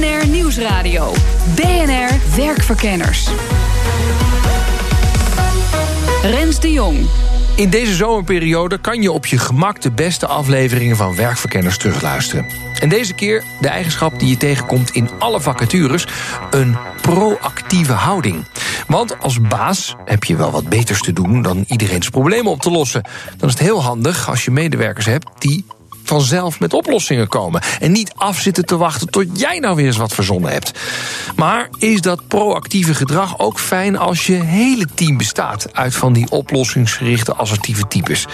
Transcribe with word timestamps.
BNR 0.00 0.28
Nieuwsradio. 0.28 1.12
BNR 1.54 2.36
Werkverkenners. 2.36 3.28
Rens 6.22 6.60
de 6.60 6.72
Jong. 6.72 7.06
In 7.56 7.70
deze 7.70 7.94
zomerperiode 7.94 8.78
kan 8.78 9.02
je 9.02 9.12
op 9.12 9.26
je 9.26 9.38
gemak 9.38 9.80
de 9.80 9.90
beste 9.90 10.26
afleveringen 10.26 10.96
van 10.96 11.16
Werkverkenners 11.16 11.78
terugluisteren. 11.78 12.46
En 12.78 12.88
deze 12.88 13.14
keer 13.14 13.44
de 13.60 13.68
eigenschap 13.68 14.18
die 14.18 14.28
je 14.28 14.36
tegenkomt 14.36 14.90
in 14.90 15.10
alle 15.18 15.40
vacatures: 15.40 16.06
een 16.50 16.76
proactieve 17.00 17.92
houding. 17.92 18.44
Want 18.86 19.18
als 19.18 19.40
baas 19.40 19.96
heb 20.04 20.24
je 20.24 20.36
wel 20.36 20.50
wat 20.50 20.68
beters 20.68 21.02
te 21.02 21.12
doen 21.12 21.42
dan 21.42 21.64
iedereen's 21.66 22.08
problemen 22.08 22.52
op 22.52 22.60
te 22.60 22.70
lossen. 22.70 23.02
Dan 23.36 23.48
is 23.48 23.54
het 23.54 23.62
heel 23.62 23.82
handig 23.82 24.28
als 24.28 24.44
je 24.44 24.50
medewerkers 24.50 25.06
hebt 25.06 25.28
die 25.38 25.64
vanzelf 26.10 26.60
met 26.60 26.72
oplossingen 26.72 27.28
komen. 27.28 27.62
En 27.80 27.92
niet 27.92 28.12
afzitten 28.16 28.66
te 28.66 28.76
wachten 28.76 29.10
tot 29.10 29.40
jij 29.40 29.58
nou 29.58 29.76
weer 29.76 29.86
eens 29.86 29.96
wat 29.96 30.12
verzonnen 30.12 30.52
hebt. 30.52 30.78
Maar 31.36 31.68
is 31.78 32.00
dat 32.00 32.28
proactieve 32.28 32.94
gedrag 32.94 33.38
ook 33.38 33.60
fijn 33.60 33.98
als 33.98 34.26
je 34.26 34.32
hele 34.32 34.86
team 34.94 35.16
bestaat 35.16 35.74
uit 35.74 35.94
van 35.94 36.12
die 36.12 36.30
oplossingsgerichte 36.30 37.34
assertieve 37.34 37.88
types? 37.88 38.26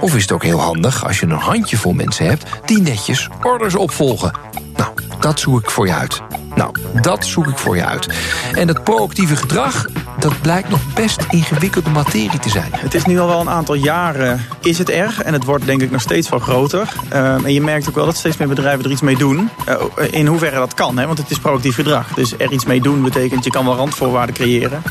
Of 0.00 0.14
is 0.14 0.22
het 0.22 0.32
ook 0.32 0.42
heel 0.42 0.60
handig 0.60 1.06
als 1.06 1.20
je 1.20 1.26
een 1.26 1.32
handjevol 1.32 1.92
mensen 1.92 2.26
hebt 2.26 2.44
die 2.64 2.80
netjes 2.80 3.28
orders 3.42 3.74
opvolgen? 3.74 4.65
Nou, 4.76 4.92
dat 5.20 5.40
zoek 5.40 5.60
ik 5.60 5.70
voor 5.70 5.86
je 5.86 5.94
uit. 5.94 6.22
Nou, 6.54 6.74
dat 7.00 7.24
zoek 7.24 7.46
ik 7.46 7.58
voor 7.58 7.76
je 7.76 7.84
uit. 7.84 8.08
En 8.52 8.66
dat 8.66 8.84
proactieve 8.84 9.36
gedrag, 9.36 9.86
dat 10.18 10.40
blijkt 10.40 10.68
nog 10.68 10.80
best 10.94 11.26
ingewikkelde 11.30 11.90
materie 11.90 12.38
te 12.38 12.48
zijn. 12.48 12.70
Het 12.72 12.94
is 12.94 13.04
nu 13.04 13.18
al 13.18 13.26
wel 13.26 13.40
een 13.40 13.48
aantal 13.48 13.74
jaren 13.74 14.40
is 14.60 14.78
het 14.78 14.90
er. 14.90 15.14
En 15.24 15.32
het 15.32 15.44
wordt 15.44 15.66
denk 15.66 15.82
ik 15.82 15.90
nog 15.90 16.00
steeds 16.00 16.28
wel 16.28 16.38
groter. 16.38 16.92
Uh, 17.12 17.44
en 17.44 17.52
je 17.52 17.60
merkt 17.60 17.88
ook 17.88 17.94
wel 17.94 18.04
dat 18.04 18.16
steeds 18.16 18.36
meer 18.36 18.48
bedrijven 18.48 18.84
er 18.84 18.90
iets 18.90 19.00
mee 19.00 19.16
doen. 19.16 19.50
Uh, 19.68 19.74
in 20.10 20.26
hoeverre 20.26 20.56
dat 20.56 20.74
kan, 20.74 20.98
hè? 20.98 21.06
want 21.06 21.18
het 21.18 21.30
is 21.30 21.38
proactief 21.38 21.74
gedrag. 21.74 22.14
Dus 22.14 22.34
er 22.38 22.52
iets 22.52 22.64
mee 22.64 22.80
doen 22.80 23.02
betekent 23.02 23.44
je 23.44 23.50
kan 23.50 23.64
wel 23.64 23.76
randvoorwaarden 23.76 24.34
creëren. 24.34 24.82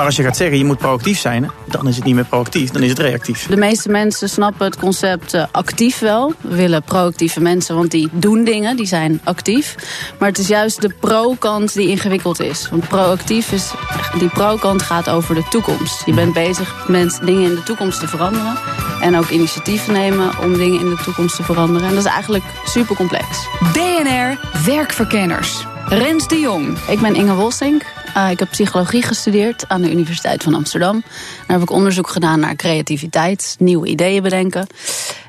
Maar 0.00 0.08
als 0.08 0.18
je 0.18 0.24
gaat 0.24 0.36
zeggen 0.36 0.58
je 0.58 0.64
moet 0.64 0.78
proactief 0.78 1.18
zijn, 1.18 1.50
dan 1.66 1.88
is 1.88 1.96
het 1.96 2.04
niet 2.04 2.14
meer 2.14 2.24
proactief, 2.24 2.70
dan 2.70 2.82
is 2.82 2.88
het 2.88 2.98
reactief. 2.98 3.46
De 3.46 3.56
meeste 3.56 3.88
mensen 3.88 4.28
snappen 4.28 4.66
het 4.66 4.76
concept 4.76 5.34
uh, 5.34 5.44
actief 5.50 5.98
wel. 5.98 6.34
We 6.40 6.56
willen 6.56 6.82
proactieve 6.82 7.40
mensen, 7.40 7.74
want 7.74 7.90
die 7.90 8.08
doen 8.12 8.44
dingen, 8.44 8.76
die 8.76 8.86
zijn 8.86 9.20
actief. 9.24 9.74
Maar 10.18 10.28
het 10.28 10.38
is 10.38 10.48
juist 10.48 10.80
de 10.80 10.94
pro-kant 11.00 11.74
die 11.74 11.88
ingewikkeld 11.88 12.40
is. 12.40 12.68
Want 12.70 12.88
proactief 12.88 13.52
is, 13.52 13.72
die 14.18 14.28
pro-kant 14.28 14.82
gaat 14.82 15.08
over 15.08 15.34
de 15.34 15.44
toekomst. 15.50 16.02
Je 16.06 16.12
bent 16.14 16.32
bezig 16.32 16.88
met 16.88 17.20
dingen 17.24 17.50
in 17.50 17.54
de 17.54 17.62
toekomst 17.62 18.00
te 18.00 18.08
veranderen. 18.08 18.58
En 19.00 19.16
ook 19.16 19.28
initiatieven 19.28 19.92
nemen 19.92 20.38
om 20.38 20.56
dingen 20.56 20.80
in 20.80 20.88
de 20.88 21.02
toekomst 21.04 21.36
te 21.36 21.42
veranderen. 21.42 21.88
En 21.88 21.94
dat 21.94 22.04
is 22.04 22.10
eigenlijk 22.10 22.44
super 22.64 22.96
complex. 22.96 23.26
BNR 23.72 24.38
Werkverkenners. 24.64 25.64
Rens 25.88 26.28
de 26.28 26.38
Jong. 26.38 26.78
Ik 26.88 27.00
ben 27.00 27.14
Inge 27.14 27.34
Wolsink. 27.34 27.84
Uh, 28.16 28.30
ik 28.30 28.38
heb 28.38 28.50
psychologie 28.50 29.02
gestudeerd 29.02 29.68
aan 29.68 29.82
de 29.82 29.90
Universiteit 29.90 30.42
van 30.42 30.54
Amsterdam. 30.54 31.00
Daar 31.00 31.58
heb 31.58 31.62
ik 31.62 31.70
onderzoek 31.70 32.08
gedaan 32.08 32.40
naar 32.40 32.56
creativiteit, 32.56 33.56
nieuwe 33.58 33.86
ideeën 33.86 34.22
bedenken. 34.22 34.66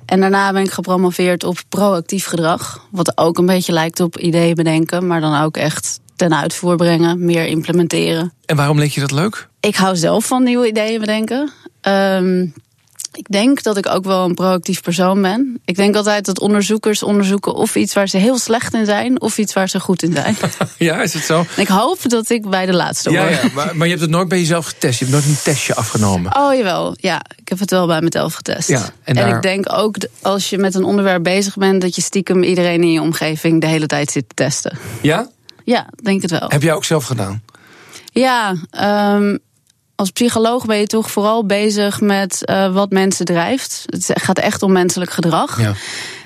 En 0.05 0.19
daarna 0.19 0.51
ben 0.51 0.63
ik 0.63 0.71
gepromoveerd 0.71 1.43
op 1.43 1.57
proactief 1.69 2.25
gedrag. 2.25 2.85
Wat 2.91 3.17
ook 3.17 3.37
een 3.37 3.45
beetje 3.45 3.73
lijkt 3.73 3.99
op 3.99 4.17
ideeën 4.17 4.55
bedenken, 4.55 5.07
maar 5.07 5.21
dan 5.21 5.41
ook 5.41 5.57
echt 5.57 5.99
ten 6.15 6.35
uitvoer 6.35 6.75
brengen, 6.75 7.25
meer 7.25 7.45
implementeren. 7.45 8.33
En 8.45 8.55
waarom 8.55 8.79
leek 8.79 8.91
je 8.91 8.99
dat 8.99 9.11
leuk? 9.11 9.47
Ik 9.59 9.75
hou 9.75 9.95
zelf 9.95 10.25
van 10.25 10.43
nieuwe 10.43 10.67
ideeën 10.67 10.99
bedenken. 10.99 11.51
Um, 11.81 12.53
ik 13.13 13.25
denk 13.29 13.63
dat 13.63 13.77
ik 13.77 13.87
ook 13.87 14.03
wel 14.03 14.25
een 14.25 14.33
proactief 14.33 14.81
persoon 14.81 15.21
ben. 15.21 15.61
Ik 15.65 15.75
denk 15.75 15.95
altijd 15.95 16.25
dat 16.25 16.39
onderzoekers 16.39 17.03
onderzoeken 17.03 17.53
of 17.53 17.75
iets 17.75 17.93
waar 17.93 18.07
ze 18.07 18.17
heel 18.17 18.37
slecht 18.37 18.73
in 18.73 18.85
zijn, 18.85 19.21
of 19.21 19.37
iets 19.37 19.53
waar 19.53 19.69
ze 19.69 19.79
goed 19.79 20.03
in 20.03 20.13
zijn. 20.13 20.35
ja, 20.77 21.01
is 21.01 21.13
het 21.13 21.23
zo? 21.23 21.45
ik 21.55 21.67
hoop 21.67 22.09
dat 22.09 22.29
ik 22.29 22.49
bij 22.49 22.65
de 22.65 22.73
laatste 22.73 23.11
ja, 23.11 23.21
hoor. 23.21 23.29
Ja, 23.29 23.41
maar, 23.53 23.75
maar 23.75 23.85
je 23.85 23.91
hebt 23.91 24.01
het 24.01 24.11
nooit 24.11 24.27
bij 24.27 24.39
jezelf 24.39 24.65
getest. 24.65 24.99
Je 24.99 25.05
hebt 25.05 25.17
nooit 25.17 25.37
een 25.37 25.43
testje 25.43 25.75
afgenomen. 25.75 26.37
Oh 26.37 26.55
jawel, 26.55 26.95
ja. 26.99 27.21
Ik 27.35 27.49
heb 27.49 27.59
het 27.59 27.71
wel 27.71 27.87
bij 27.87 28.01
mezelf 28.01 28.33
getest. 28.33 28.67
Ja, 28.67 28.89
en, 29.03 29.15
daar... 29.15 29.27
en 29.27 29.35
ik 29.35 29.41
denk 29.41 29.73
ook 29.73 29.95
als 30.21 30.49
je 30.49 30.57
met 30.57 30.75
een 30.75 30.83
onderwerp 30.83 31.23
bezig 31.23 31.57
bent, 31.57 31.81
dat 31.81 31.95
je 31.95 32.01
stiekem 32.01 32.43
iedereen 32.43 32.81
in 32.81 32.91
je 32.91 33.01
omgeving 33.01 33.61
de 33.61 33.67
hele 33.67 33.85
tijd 33.85 34.11
zit 34.11 34.29
te 34.29 34.35
testen. 34.35 34.77
Ja? 35.01 35.29
Ja, 35.63 35.89
denk 36.03 36.21
het 36.21 36.31
wel. 36.31 36.49
Heb 36.49 36.61
jij 36.61 36.73
ook 36.73 36.85
zelf 36.85 37.05
gedaan? 37.05 37.41
Ja, 38.11 38.55
um, 39.15 39.39
als 40.01 40.11
psycholoog 40.11 40.65
ben 40.65 40.77
je 40.77 40.87
toch 40.87 41.11
vooral 41.11 41.45
bezig 41.45 42.01
met 42.01 42.41
uh, 42.45 42.73
wat 42.73 42.89
mensen 42.89 43.25
drijft. 43.25 43.83
Het 43.85 44.11
gaat 44.13 44.39
echt 44.39 44.63
om 44.63 44.71
menselijk 44.71 45.11
gedrag. 45.11 45.61
Ja. 45.61 45.73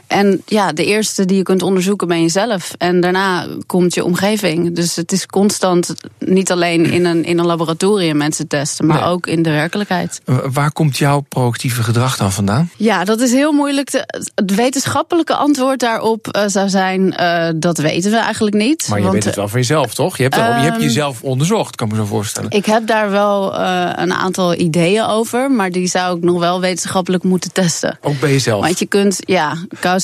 En 0.08 0.42
ja, 0.46 0.74
de 0.74 0.86
eerste 0.86 1.26
die 1.26 1.38
je 1.38 1.44
kunt 1.44 1.62
onderzoeken 1.62 2.08
ben 2.08 2.22
jezelf. 2.22 2.74
En 2.78 3.00
daarna 3.02 3.48
komt 3.66 3.94
je 3.94 4.04
omgeving. 4.04 4.76
Dus 4.76 4.96
het 4.96 5.12
is 5.12 5.26
constant 5.26 5.94
niet 6.20 6.52
alleen 6.52 6.86
in 6.86 7.06
een, 7.06 7.24
in 7.24 7.40
een 7.40 7.46
laboratorium 7.46 8.18
mensen 8.18 8.48
testen, 8.48 8.86
maar 8.86 9.00
Nee. 9.00 9.10
ook 9.10 9.28
in 9.28 9.44
de 9.44 9.52
werkelijkheid. 9.52 10.22
Waar 10.52 10.72
komt 10.72 10.98
jouw 10.98 11.20
proactieve 11.30 11.84
gedrag 11.84 12.18
dan 12.18 12.32
vandaan? 12.32 12.70
Ja, 12.78 13.04
dat 13.04 13.20
is 13.20 13.32
heel 13.32 13.52
moeilijk. 13.52 13.90
Te, 13.90 14.22
het 14.36 14.56
wetenschappelijke 14.56 15.36
antwoord 15.36 15.80
daarop 15.80 16.28
uh, 16.32 16.44
zou 16.46 16.70
zijn: 16.70 17.16
uh, 17.20 17.48
dat 17.56 17.78
weten 17.78 18.12
we 18.12 18.18
eigenlijk 18.18 18.56
niet. 18.56 18.88
Maar 18.90 18.98
je 18.98 19.04
Want, 19.04 19.16
weet 19.16 19.26
het 19.26 19.36
wel 19.36 19.48
van 19.48 19.60
jezelf, 19.60 19.94
toch? 19.94 20.18
Je 20.18 20.24
hebt, 20.24 20.36
je 20.36 20.42
hebt 20.42 20.82
jezelf 20.82 21.22
onderzocht, 21.22 21.76
kan 21.76 21.88
ik 21.88 21.94
me 21.94 22.00
zo 22.00 22.06
voorstellen. 22.06 22.52
Ik 22.52 22.66
heb 22.66 22.88
daar 22.88 23.12
wel 23.12 23.60
uh, 23.60 23.90
een 23.96 24.14
aantal 24.14 24.56
ideeën 24.56 25.04
over, 25.06 25.52
maar 25.52 25.72
die 25.72 25.88
zou 25.88 26.18
ik 26.18 26.24
nog 26.24 26.40
wel 26.40 26.60
wetenschappelijk 26.60 27.24
moeten 27.24 27.52
testen. 27.52 27.98
Ook 28.02 28.20
bij 28.20 28.32
jezelf. 28.32 28.64
Want 28.64 28.80
je 28.80 28.86
kunt, 28.86 29.18
ja, 29.20 29.56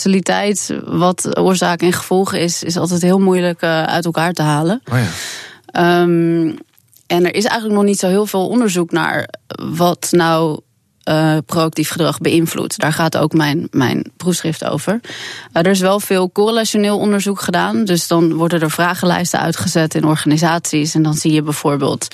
causaliteit, 0.02 0.74
wat 0.86 1.38
oorzaak 1.38 1.82
en 1.82 1.94
gevolg 1.94 2.34
is, 2.34 2.64
is 2.64 2.78
altijd 2.78 3.02
heel 3.02 3.20
moeilijk 3.20 3.62
uh, 3.62 3.84
uit 3.84 4.06
elkaar 4.06 4.34
te 4.34 4.42
halen. 4.42 4.82
Oh 4.92 4.98
ja. 4.98 6.02
Um, 6.02 6.58
en 7.08 7.26
er 7.26 7.36
is 7.36 7.46
eigenlijk 7.46 7.76
nog 7.76 7.84
niet 7.84 8.00
zo 8.00 8.08
heel 8.08 8.26
veel 8.26 8.48
onderzoek 8.48 8.92
naar 8.92 9.28
wat 9.74 10.08
nou 10.12 10.60
uh, 11.10 11.38
proactief 11.46 11.90
gedrag 11.90 12.18
beïnvloedt. 12.20 12.80
Daar 12.80 12.94
gaat 12.94 13.18
ook 13.18 13.34
mijn, 13.34 13.68
mijn 13.72 14.12
proefschrift 14.18 14.66
over. 14.66 14.94
Uh, 14.94 15.10
er 15.52 15.68
is 15.68 15.80
wel 15.80 16.00
veel 16.00 16.32
correlationeel 16.32 16.98
onderzoek 16.98 17.42
gedaan. 17.42 17.86
Dus 17.86 18.08
dan 18.08 18.34
worden 18.34 18.62
er 18.62 18.72
vragenlijsten 18.72 19.40
uitgezet 19.40 19.96
in 19.96 20.06
organisaties. 20.06 20.96
En 20.96 21.04
dan 21.04 21.14
zie 21.14 21.32
je 21.32 21.42
bijvoorbeeld. 21.42 22.08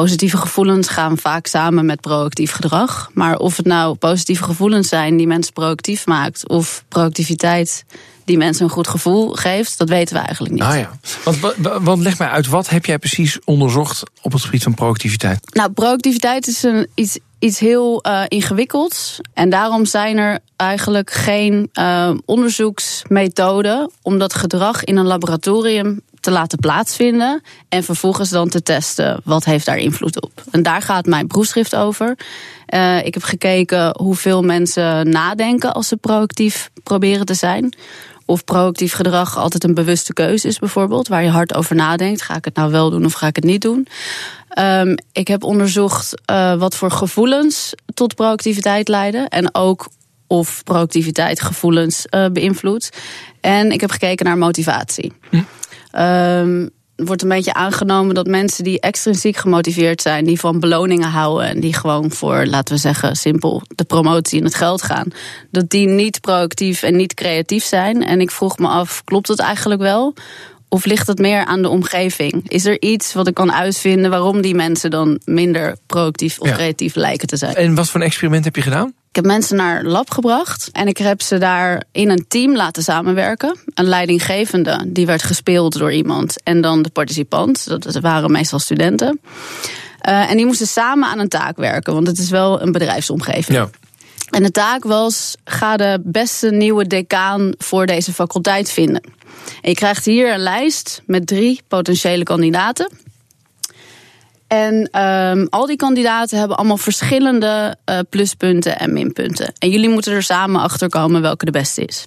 Positieve 0.00 0.36
gevoelens 0.36 0.88
gaan 0.88 1.18
vaak 1.18 1.46
samen 1.46 1.86
met 1.86 2.00
proactief 2.00 2.52
gedrag. 2.52 3.10
Maar 3.12 3.36
of 3.36 3.56
het 3.56 3.66
nou 3.66 3.94
positieve 3.94 4.44
gevoelens 4.44 4.88
zijn 4.88 5.16
die 5.16 5.26
mensen 5.26 5.52
proactief 5.52 6.06
maakt, 6.06 6.48
of 6.48 6.84
proactiviteit 6.88 7.84
die 8.24 8.36
mensen 8.36 8.64
een 8.64 8.70
goed 8.70 8.88
gevoel 8.88 9.32
geeft, 9.32 9.78
dat 9.78 9.88
weten 9.88 10.14
we 10.14 10.20
eigenlijk 10.20 10.54
niet. 10.54 10.62
Ah 10.62 10.78
ja. 10.78 10.90
Want, 11.24 11.38
want 11.82 12.02
leg 12.02 12.18
mij 12.18 12.28
uit, 12.28 12.46
wat 12.46 12.68
heb 12.68 12.86
jij 12.86 12.98
precies 12.98 13.38
onderzocht 13.44 14.02
op 14.22 14.32
het 14.32 14.42
gebied 14.42 14.62
van 14.62 14.74
proactiviteit? 14.74 15.54
Nou, 15.54 15.72
proactiviteit 15.72 16.46
is 16.46 16.62
een, 16.62 16.86
iets, 16.94 17.18
iets 17.38 17.58
heel 17.58 18.06
uh, 18.06 18.22
ingewikkelds. 18.28 19.20
En 19.34 19.50
daarom 19.50 19.84
zijn 19.84 20.18
er 20.18 20.38
eigenlijk 20.56 21.10
geen 21.10 21.70
uh, 21.74 22.10
onderzoeksmethoden 22.24 23.90
om 24.02 24.18
dat 24.18 24.34
gedrag 24.34 24.84
in 24.84 24.96
een 24.96 25.06
laboratorium 25.06 26.00
te 26.24 26.30
laten 26.30 26.58
plaatsvinden 26.58 27.42
en 27.68 27.84
vervolgens 27.84 28.30
dan 28.30 28.48
te 28.48 28.62
testen 28.62 29.20
wat 29.24 29.44
heeft 29.44 29.66
daar 29.66 29.78
invloed 29.78 30.22
op. 30.22 30.42
En 30.50 30.62
daar 30.62 30.82
gaat 30.82 31.06
mijn 31.06 31.26
proefschrift 31.26 31.76
over. 31.76 32.18
Uh, 32.68 33.04
ik 33.04 33.14
heb 33.14 33.22
gekeken 33.22 34.00
hoeveel 34.00 34.42
mensen 34.42 35.08
nadenken 35.08 35.74
als 35.74 35.88
ze 35.88 35.96
proactief 35.96 36.70
proberen 36.82 37.26
te 37.26 37.34
zijn. 37.34 37.76
Of 38.26 38.44
proactief 38.44 38.92
gedrag 38.92 39.38
altijd 39.38 39.64
een 39.64 39.74
bewuste 39.74 40.12
keuze 40.12 40.48
is, 40.48 40.58
bijvoorbeeld, 40.58 41.08
waar 41.08 41.22
je 41.22 41.28
hard 41.30 41.54
over 41.54 41.76
nadenkt. 41.76 42.22
Ga 42.22 42.36
ik 42.36 42.44
het 42.44 42.54
nou 42.54 42.70
wel 42.70 42.90
doen 42.90 43.04
of 43.04 43.12
ga 43.12 43.26
ik 43.26 43.36
het 43.36 43.44
niet 43.44 43.62
doen? 43.62 43.86
Um, 44.58 44.94
ik 45.12 45.28
heb 45.28 45.42
onderzocht 45.42 46.14
uh, 46.30 46.54
wat 46.54 46.74
voor 46.74 46.90
gevoelens 46.90 47.74
tot 47.94 48.14
proactiviteit 48.14 48.88
leiden. 48.88 49.28
En 49.28 49.54
ook 49.54 49.88
of 50.26 50.62
proactiviteit 50.64 51.40
gevoelens 51.40 52.06
uh, 52.10 52.26
beïnvloedt. 52.32 52.90
En 53.40 53.70
ik 53.70 53.80
heb 53.80 53.90
gekeken 53.90 54.26
naar 54.26 54.38
motivatie. 54.38 55.12
Hm. 55.30 55.42
Um, 55.98 56.70
wordt 56.96 57.22
een 57.22 57.28
beetje 57.28 57.54
aangenomen 57.54 58.14
dat 58.14 58.26
mensen 58.26 58.64
die 58.64 58.80
extrinsiek 58.80 59.36
gemotiveerd 59.36 60.02
zijn, 60.02 60.24
die 60.24 60.40
van 60.40 60.60
beloningen 60.60 61.08
houden 61.08 61.48
en 61.48 61.60
die 61.60 61.74
gewoon 61.74 62.10
voor, 62.10 62.46
laten 62.46 62.74
we 62.74 62.80
zeggen, 62.80 63.16
simpel 63.16 63.62
de 63.68 63.84
promotie 63.84 64.38
en 64.38 64.44
het 64.44 64.54
geld 64.54 64.82
gaan, 64.82 65.06
dat 65.50 65.70
die 65.70 65.86
niet 65.86 66.20
proactief 66.20 66.82
en 66.82 66.96
niet 66.96 67.14
creatief 67.14 67.64
zijn. 67.64 68.04
En 68.04 68.20
ik 68.20 68.30
vroeg 68.30 68.58
me 68.58 68.68
af, 68.68 69.04
klopt 69.04 69.26
dat 69.26 69.38
eigenlijk 69.38 69.80
wel? 69.80 70.14
Of 70.68 70.84
ligt 70.84 71.06
het 71.06 71.18
meer 71.18 71.44
aan 71.44 71.62
de 71.62 71.68
omgeving? 71.68 72.48
Is 72.48 72.64
er 72.64 72.82
iets 72.82 73.12
wat 73.12 73.26
ik 73.26 73.34
kan 73.34 73.52
uitvinden 73.52 74.10
waarom 74.10 74.40
die 74.40 74.54
mensen 74.54 74.90
dan 74.90 75.20
minder 75.24 75.76
proactief 75.86 76.38
of 76.38 76.48
Ja. 76.48 76.54
creatief 76.54 76.94
lijken 76.94 77.28
te 77.28 77.36
zijn? 77.36 77.54
En 77.54 77.74
wat 77.74 77.88
voor 77.90 78.00
een 78.00 78.06
experiment 78.06 78.44
heb 78.44 78.56
je 78.56 78.62
gedaan? 78.62 78.92
Ik 79.14 79.22
heb 79.22 79.32
mensen 79.32 79.56
naar 79.56 79.84
lab 79.84 80.10
gebracht 80.10 80.68
en 80.72 80.88
ik 80.88 80.98
heb 80.98 81.22
ze 81.22 81.38
daar 81.38 81.82
in 81.92 82.10
een 82.10 82.24
team 82.28 82.56
laten 82.56 82.82
samenwerken. 82.82 83.58
Een 83.74 83.84
leidinggevende, 83.84 84.84
die 84.86 85.06
werd 85.06 85.22
gespeeld 85.22 85.78
door 85.78 85.92
iemand. 85.92 86.42
En 86.42 86.60
dan 86.60 86.82
de 86.82 86.90
participant, 86.90 87.68
dat 87.68 88.00
waren 88.00 88.30
meestal 88.30 88.58
studenten. 88.58 89.20
Eh, 90.00 90.30
en 90.30 90.36
die 90.36 90.46
moesten 90.46 90.66
samen 90.66 91.08
aan 91.08 91.18
een 91.18 91.28
taak 91.28 91.56
werken, 91.56 91.94
want 91.94 92.06
het 92.06 92.18
is 92.18 92.30
wel 92.30 92.62
een 92.62 92.72
bedrijfsomgeving. 92.72 93.58
Ja. 93.58 93.68
En 94.30 94.42
de 94.42 94.50
taak 94.50 94.84
was: 94.84 95.36
ga 95.44 95.76
de 95.76 96.00
beste 96.04 96.50
nieuwe 96.50 96.86
decaan 96.86 97.52
voor 97.58 97.86
deze 97.86 98.12
faculteit 98.12 98.70
vinden. 98.70 99.02
En 99.62 99.70
je 99.70 99.74
krijgt 99.74 100.04
hier 100.04 100.32
een 100.32 100.42
lijst 100.42 101.02
met 101.06 101.26
drie 101.26 101.60
potentiële 101.68 102.22
kandidaten. 102.22 102.90
En 104.54 104.88
ehm, 104.90 105.46
al 105.50 105.66
die 105.66 105.76
kandidaten 105.76 106.38
hebben 106.38 106.56
allemaal 106.56 106.76
verschillende 106.76 107.76
eh, 107.84 107.98
pluspunten 108.10 108.78
en 108.78 108.92
minpunten. 108.92 109.52
En 109.58 109.70
jullie 109.70 109.88
moeten 109.88 110.12
er 110.12 110.22
samen 110.22 110.60
achter 110.60 110.88
komen 110.88 111.22
welke 111.22 111.44
de 111.44 111.50
beste 111.50 111.84
is. 111.84 112.06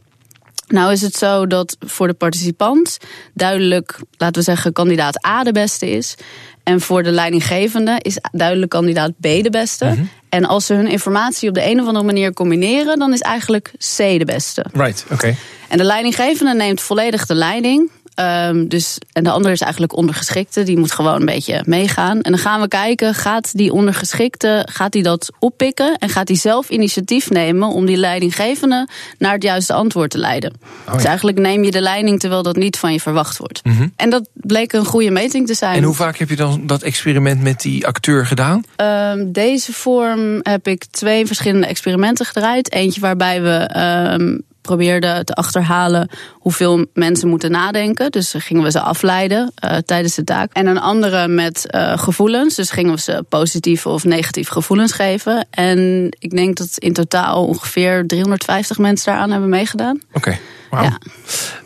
Nou 0.67 0.91
is 0.91 1.01
het 1.01 1.15
zo 1.15 1.47
dat 1.47 1.77
voor 1.79 2.07
de 2.07 2.13
participant 2.13 2.97
duidelijk, 3.33 3.99
laten 4.17 4.35
we 4.35 4.41
zeggen, 4.41 4.73
kandidaat 4.73 5.25
A 5.25 5.43
de 5.43 5.51
beste 5.51 5.89
is. 5.89 6.15
En 6.63 6.81
voor 6.81 7.03
de 7.03 7.11
leidinggevende 7.11 7.95
is 8.01 8.17
duidelijk 8.31 8.71
kandidaat 8.71 9.11
B 9.19 9.23
de 9.23 9.49
beste. 9.51 9.95
En 10.29 10.45
als 10.45 10.65
ze 10.65 10.73
hun 10.73 10.87
informatie 10.87 11.49
op 11.49 11.55
de 11.55 11.69
een 11.69 11.79
of 11.79 11.87
andere 11.87 12.05
manier 12.05 12.33
combineren, 12.33 12.99
dan 12.99 13.13
is 13.13 13.21
eigenlijk 13.21 13.71
C 13.77 13.97
de 13.97 14.25
beste. 14.25 14.65
Right, 14.73 15.05
oké. 15.11 15.35
En 15.67 15.77
de 15.77 15.83
leidinggevende 15.83 16.53
neemt 16.53 16.81
volledig 16.81 17.25
de 17.25 17.35
leiding. 17.35 17.91
Ehm, 18.17 18.67
dus, 18.67 18.97
en 19.11 19.23
de 19.23 19.31
andere 19.31 19.53
is 19.53 19.61
eigenlijk 19.61 19.95
ondergeschikte. 19.95 20.63
Die 20.63 20.77
moet 20.77 20.91
gewoon 20.91 21.19
een 21.19 21.25
beetje 21.25 21.63
meegaan. 21.65 22.21
En 22.21 22.31
dan 22.31 22.39
gaan 22.39 22.61
we 22.61 22.67
kijken, 22.67 23.13
gaat 23.13 23.57
die 23.57 23.73
ondergeschikte 23.73 24.67
gaat 24.71 24.91
die 24.91 25.03
dat 25.03 25.29
oppikken? 25.39 25.97
En 25.97 26.09
gaat 26.09 26.27
hij 26.27 26.37
zelf 26.37 26.69
initiatief 26.69 27.29
nemen 27.29 27.69
om 27.69 27.85
die 27.85 27.97
leidinggevende 27.97 28.87
naar 29.17 29.33
het 29.33 29.43
juiste 29.43 29.73
antwoord 29.73 30.09
te 30.09 30.17
leiden? 30.17 30.53
Dus 30.91 31.03
eigenlijk 31.03 31.37
neem 31.37 31.63
je 31.63 31.71
de 31.71 31.81
leiding 31.81 32.19
terwijl 32.19 32.43
dat 32.43 32.55
niet 32.55 32.77
van 32.77 32.93
je 32.93 32.99
verwacht 32.99 33.37
wordt. 33.37 33.61
En 33.95 34.09
dat 34.09 34.29
bleek 34.33 34.73
een 34.73 34.85
goede 34.85 35.11
meting 35.11 35.47
te 35.47 35.53
zijn. 35.53 35.75
En 35.75 35.83
hoe 35.83 35.95
vaak 35.95 36.17
heb 36.17 36.29
je 36.29 36.35
dan 36.35 36.67
dat 36.67 36.81
experiment 36.81 37.41
met 37.41 37.61
die 37.61 37.87
acteur 37.87 38.25
gedaan? 38.25 38.63
Ehm, 38.75 39.31
deze 39.31 39.73
vorm 39.73 40.39
heb 40.41 40.67
ik 40.67 40.85
twee 40.85 41.25
verschillende 41.25 41.67
experimenten 41.67 42.25
gedraaid. 42.25 42.71
Eentje 42.71 43.01
waarbij 43.01 43.41
we 43.41 43.55
ehm, 43.55 44.37
probeerden 44.67 45.25
te 45.25 45.33
achterhalen 45.33 46.09
hoeveel 46.33 46.85
mensen 46.93 47.29
moeten 47.29 47.51
nadenken. 47.51 48.11
Dus 48.11 48.33
gingen 48.37 48.63
we 48.63 48.71
ze 48.71 48.79
afleiden 48.79 49.51
eh, 49.55 49.77
tijdens 49.77 50.15
de 50.15 50.23
taak. 50.23 50.53
En 50.53 50.67
een 50.67 50.79
andere 50.79 51.27
met 51.27 51.69
eh, 51.69 51.97
gevoelens. 51.97 52.55
Dus 52.55 52.69
gingen 52.71 52.93
we 52.93 52.99
ze 52.99 53.25
positieve 53.29 53.89
of 53.89 54.03
negatieve 54.03 54.51
gevoelens 54.51 54.91
geven. 54.91 55.47
En 55.49 56.07
ik 56.19 56.29
denk 56.29 56.57
dat 56.57 56.77
in 56.77 56.93
totaal 56.93 57.45
ongeveer 57.45 58.07
350 58.07 58.77
mensen 58.77 59.11
daaraan 59.11 59.31
hebben 59.31 59.49
meegedaan. 59.49 60.01
Oké. 60.13 60.37
Ja. 60.71 60.99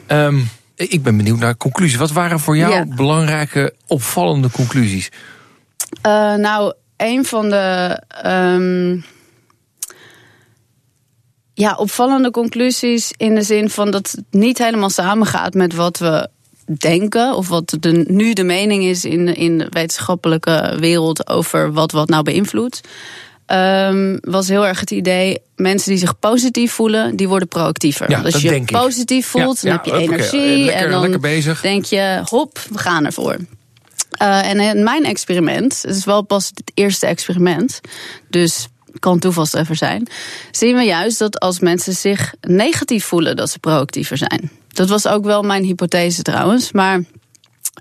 Ehm, 0.07 0.39
ik 0.75 1.03
ben 1.03 1.17
benieuwd 1.17 1.39
naar 1.39 1.57
conclusies. 1.57 1.95
Wat 1.97 2.11
waren 2.11 2.39
voor 2.39 2.57
jou 2.57 2.95
belangrijke, 2.95 3.73
opvallende 3.87 4.51
conclusies? 4.51 5.09
Eh, 6.01 6.33
nou, 6.33 6.73
een 6.97 7.25
van 7.25 7.49
de 7.49 8.01
ehm, 8.23 8.97
ja, 11.61 11.75
opvallende 11.75 12.31
conclusies 12.31 13.13
in 13.17 13.35
de 13.35 13.41
zin 13.41 13.69
van 13.69 13.91
dat 13.91 14.11
het 14.11 14.23
niet 14.31 14.57
helemaal 14.57 14.89
samengaat 14.89 15.53
met 15.53 15.73
wat 15.73 15.97
we 15.97 16.27
denken 16.77 17.35
of 17.35 17.47
wat 17.47 17.77
de, 17.79 18.03
nu 18.07 18.33
de 18.33 18.43
mening 18.43 18.83
is 18.83 19.05
in, 19.05 19.35
in 19.35 19.57
de 19.57 19.67
wetenschappelijke 19.69 20.75
wereld 20.79 21.27
over 21.29 21.71
wat 21.73 21.91
wat 21.91 22.09
nou 22.09 22.23
beïnvloedt. 22.23 22.81
ehm, 23.45 24.17
was 24.21 24.47
heel 24.47 24.67
erg 24.67 24.79
het 24.79 24.91
idee, 24.91 25.37
mensen 25.55 25.89
die 25.89 25.99
zich 25.99 26.19
positief 26.19 26.71
voelen, 26.71 27.15
die 27.15 27.27
worden 27.27 27.47
proactiever. 27.47 28.09
Ja, 28.09 28.21
als 28.21 28.41
je 28.41 28.63
positief 28.65 29.27
voelt, 29.27 29.61
Ja, 29.61 29.69
dan 29.69 29.71
heb 29.71 29.85
je 29.85 30.01
energie 30.01 30.65
lekker- 30.65 30.83
en 30.85 30.91
dan 30.91 31.01
lekker 31.01 31.19
bezig. 31.19 31.61
denk 31.61 31.85
je, 31.85 32.21
hop, 32.25 32.59
we 32.69 32.77
gaan 32.77 33.05
ervoor. 33.05 33.37
Eh, 34.11 34.49
en 34.49 34.83
mijn 34.83 35.03
experiment, 35.05 35.81
het 35.81 35.95
is 35.95 36.05
wel 36.05 36.21
pas 36.21 36.47
het 36.55 36.71
eerste 36.73 37.05
experiment, 37.05 37.81
dus 38.29 38.67
kan 38.99 39.19
toevalstreffer 39.19 39.75
zijn, 39.75 40.07
zien 40.51 40.75
we 40.75 40.81
juist 40.83 41.19
dat 41.19 41.39
als 41.39 41.59
mensen 41.59 41.93
zich 41.93 42.33
negatief 42.41 43.05
voelen, 43.05 43.35
dat 43.35 43.49
ze 43.49 43.59
proactiever 43.59 44.17
zijn. 44.17 44.51
Dat 44.67 44.89
was 44.89 45.07
ook 45.07 45.25
wel 45.25 45.43
mijn 45.43 45.63
hypothese 45.63 46.21
trouwens, 46.21 46.71
maar. 46.71 47.03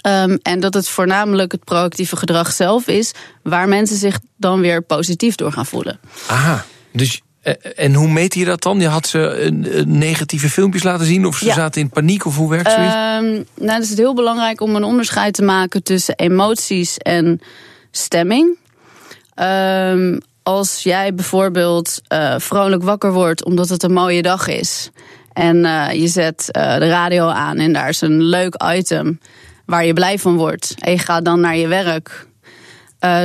ehm, 0.01 0.37
en 0.43 0.61
dat 0.61 0.75
het 0.75 0.89
voornamelijk 0.89 1.53
het 1.53 1.65
proactieve 1.65 2.17
gedrag 2.17 2.53
zelf 2.53 2.87
is, 2.89 3.13
waar 3.43 3.69
mensen 3.69 3.97
zich 3.97 4.19
dan 4.37 4.61
weer 4.61 4.83
positief 4.83 5.35
door 5.35 5.53
gaan 5.53 5.67
voelen. 5.67 6.01
Aha, 6.27 6.65
dus... 6.93 7.21
eh, 7.43 7.55
En 7.77 7.95
hoe 7.95 8.09
meet 8.09 8.35
je 8.35 8.45
dat 8.45 8.63
dan? 8.63 8.81
Je 8.81 8.87
had 8.89 9.07
ze 9.07 9.19
een, 9.19 9.79
een 9.79 9.99
negatieve 9.99 10.49
filmpjes 10.51 10.83
laten 10.83 11.07
zien, 11.07 11.27
of 11.27 11.37
ze 11.37 11.45
Ja. 11.45 11.55
zaten 11.55 11.81
in 11.81 11.89
paniek, 11.91 12.25
of 12.27 12.37
hoe 12.37 12.51
werkt 12.51 12.73
zoiets? 12.73 12.95
Ehm, 12.95 13.25
nou, 13.67 13.81
het 13.81 13.91
is 13.91 13.97
heel 13.97 14.15
belangrijk 14.15 14.61
om 14.61 14.77
een 14.77 14.85
onderscheid 14.85 15.35
te 15.35 15.43
maken 15.43 15.83
tussen 15.83 16.15
emoties 16.17 16.97
en 16.97 17.41
stemming. 17.91 18.59
Ehm, 19.35 20.19
als 20.43 20.83
jij 20.83 21.15
bijvoorbeeld 21.15 22.01
eh, 22.09 22.35
vrolijk 22.39 22.83
wakker 22.83 23.13
wordt 23.13 23.45
omdat 23.45 23.69
het 23.69 23.83
een 23.83 23.93
mooie 23.93 24.23
dag 24.23 24.49
is. 24.49 24.91
En 25.33 25.65
eh, 25.65 26.01
je 26.01 26.09
zet 26.09 26.51
eh, 26.51 26.79
de 26.79 26.89
radio 26.89 27.27
aan 27.27 27.57
en 27.57 27.73
daar 27.73 27.89
is 27.89 28.01
een 28.01 28.23
leuk 28.23 28.63
item 28.75 29.21
waar 29.67 29.85
je 29.85 29.93
blij 29.93 30.19
van 30.19 30.37
wordt. 30.37 30.75
En 30.79 30.91
je 30.91 30.99
gaat 30.99 31.25
dan 31.25 31.41
naar 31.41 31.57
je 31.57 31.69
werk. 31.69 32.29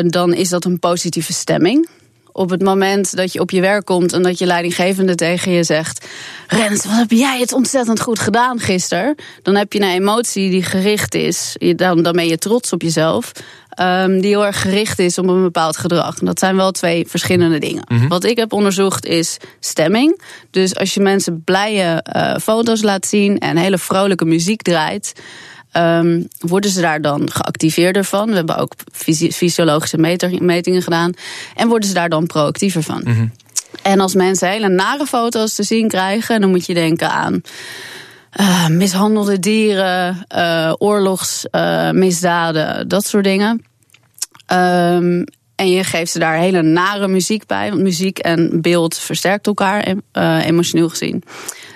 dan 0.07 0.33
is 0.33 0.49
dat 0.49 0.65
een 0.65 0.79
positieve 0.79 1.33
stemming. 1.33 1.89
Op 2.31 2.49
het 2.49 2.61
moment 2.61 3.15
dat 3.15 3.33
je 3.33 3.39
op 3.39 3.51
je 3.51 3.61
werk 3.61 3.85
komt 3.85 4.13
en 4.13 4.23
dat 4.23 4.39
je 4.39 4.45
leidinggevende 4.45 5.15
tegen 5.15 5.51
je 5.51 5.63
zegt: 5.63 6.07
Rens, 6.47 6.85
wat 6.85 6.95
heb 6.95 7.11
jij 7.11 7.39
het 7.39 7.53
ontzettend 7.53 8.01
goed 8.01 8.19
gedaan 8.19 8.59
gisteren? 8.59 9.15
Dan 9.41 9.55
heb 9.55 9.73
je 9.73 9.79
een 9.79 9.89
emotie 9.89 10.49
die 10.49 10.63
gericht 10.63 11.15
is. 11.15 11.55
Dan, 11.75 12.03
dan 12.03 12.13
ben 12.13 12.27
je 12.27 12.37
trots 12.37 12.73
op 12.73 12.81
jezelf. 12.81 13.31
Ehm, 13.75 14.11
die 14.19 14.29
heel 14.29 14.45
erg 14.45 14.61
gericht 14.61 14.99
is 14.99 15.17
op 15.17 15.27
een 15.27 15.41
bepaald 15.41 15.77
gedrag. 15.77 16.19
En 16.19 16.25
dat 16.25 16.39
zijn 16.39 16.55
wel 16.55 16.71
twee 16.71 17.05
verschillende 17.07 17.59
dingen. 17.59 17.83
Wat 18.07 18.23
ik 18.23 18.37
heb 18.37 18.53
onderzocht 18.53 19.05
is 19.05 19.37
stemming. 19.59 20.21
Dus 20.51 20.75
als 20.75 20.93
je 20.93 20.99
mensen 20.99 21.41
blije 21.43 22.01
eh, 22.03 22.35
foto's 22.41 22.81
laat 22.81 23.05
zien 23.05 23.37
en 23.39 23.57
hele 23.57 23.77
vrolijke 23.77 24.25
muziek 24.25 24.61
draait. 24.61 25.13
Ehm, 25.71 26.21
worden 26.39 26.71
ze 26.71 26.81
daar 26.81 27.01
dan 27.01 27.31
geactiveerder 27.31 28.03
van? 28.03 28.29
We 28.29 28.35
hebben 28.35 28.57
ook 28.57 28.73
fysi- 28.91 29.31
fysiologische 29.31 29.97
metingen 30.39 30.81
gedaan. 30.81 31.11
En 31.55 31.67
worden 31.67 31.87
ze 31.87 31.93
daar 31.95 32.09
dan 32.09 32.25
proactiever 32.27 32.83
van? 32.83 33.01
En 33.81 33.99
als 33.99 34.13
mensen 34.15 34.49
hele 34.49 34.67
nare 34.69 35.05
foto's 35.05 35.53
te 35.55 35.63
zien 35.63 35.87
krijgen, 35.87 36.41
dan 36.41 36.49
moet 36.49 36.65
je 36.65 36.73
denken 36.73 37.09
aan 37.11 37.41
eh, 38.35 38.67
mishandelde 38.67 39.39
dieren, 39.39 40.25
eh 40.27 40.73
oorlogsmisdaden, 40.77 42.87
dat 42.87 43.05
soort 43.05 43.23
dingen. 43.23 43.63
Ehm, 44.45 45.23
en 45.55 45.69
je 45.69 45.83
geeft 45.83 46.11
ze 46.11 46.19
daar 46.19 46.37
hele 46.37 46.61
nare 46.61 47.07
muziek 47.07 47.45
bij, 47.45 47.69
want 47.69 47.81
muziek 47.81 48.19
en 48.19 48.61
beeld 48.61 48.97
versterkt 48.97 49.47
elkaar 49.47 49.81
em- 49.83 50.01
eh, 50.11 50.45
emotioneel 50.45 50.89
gezien. 50.89 51.23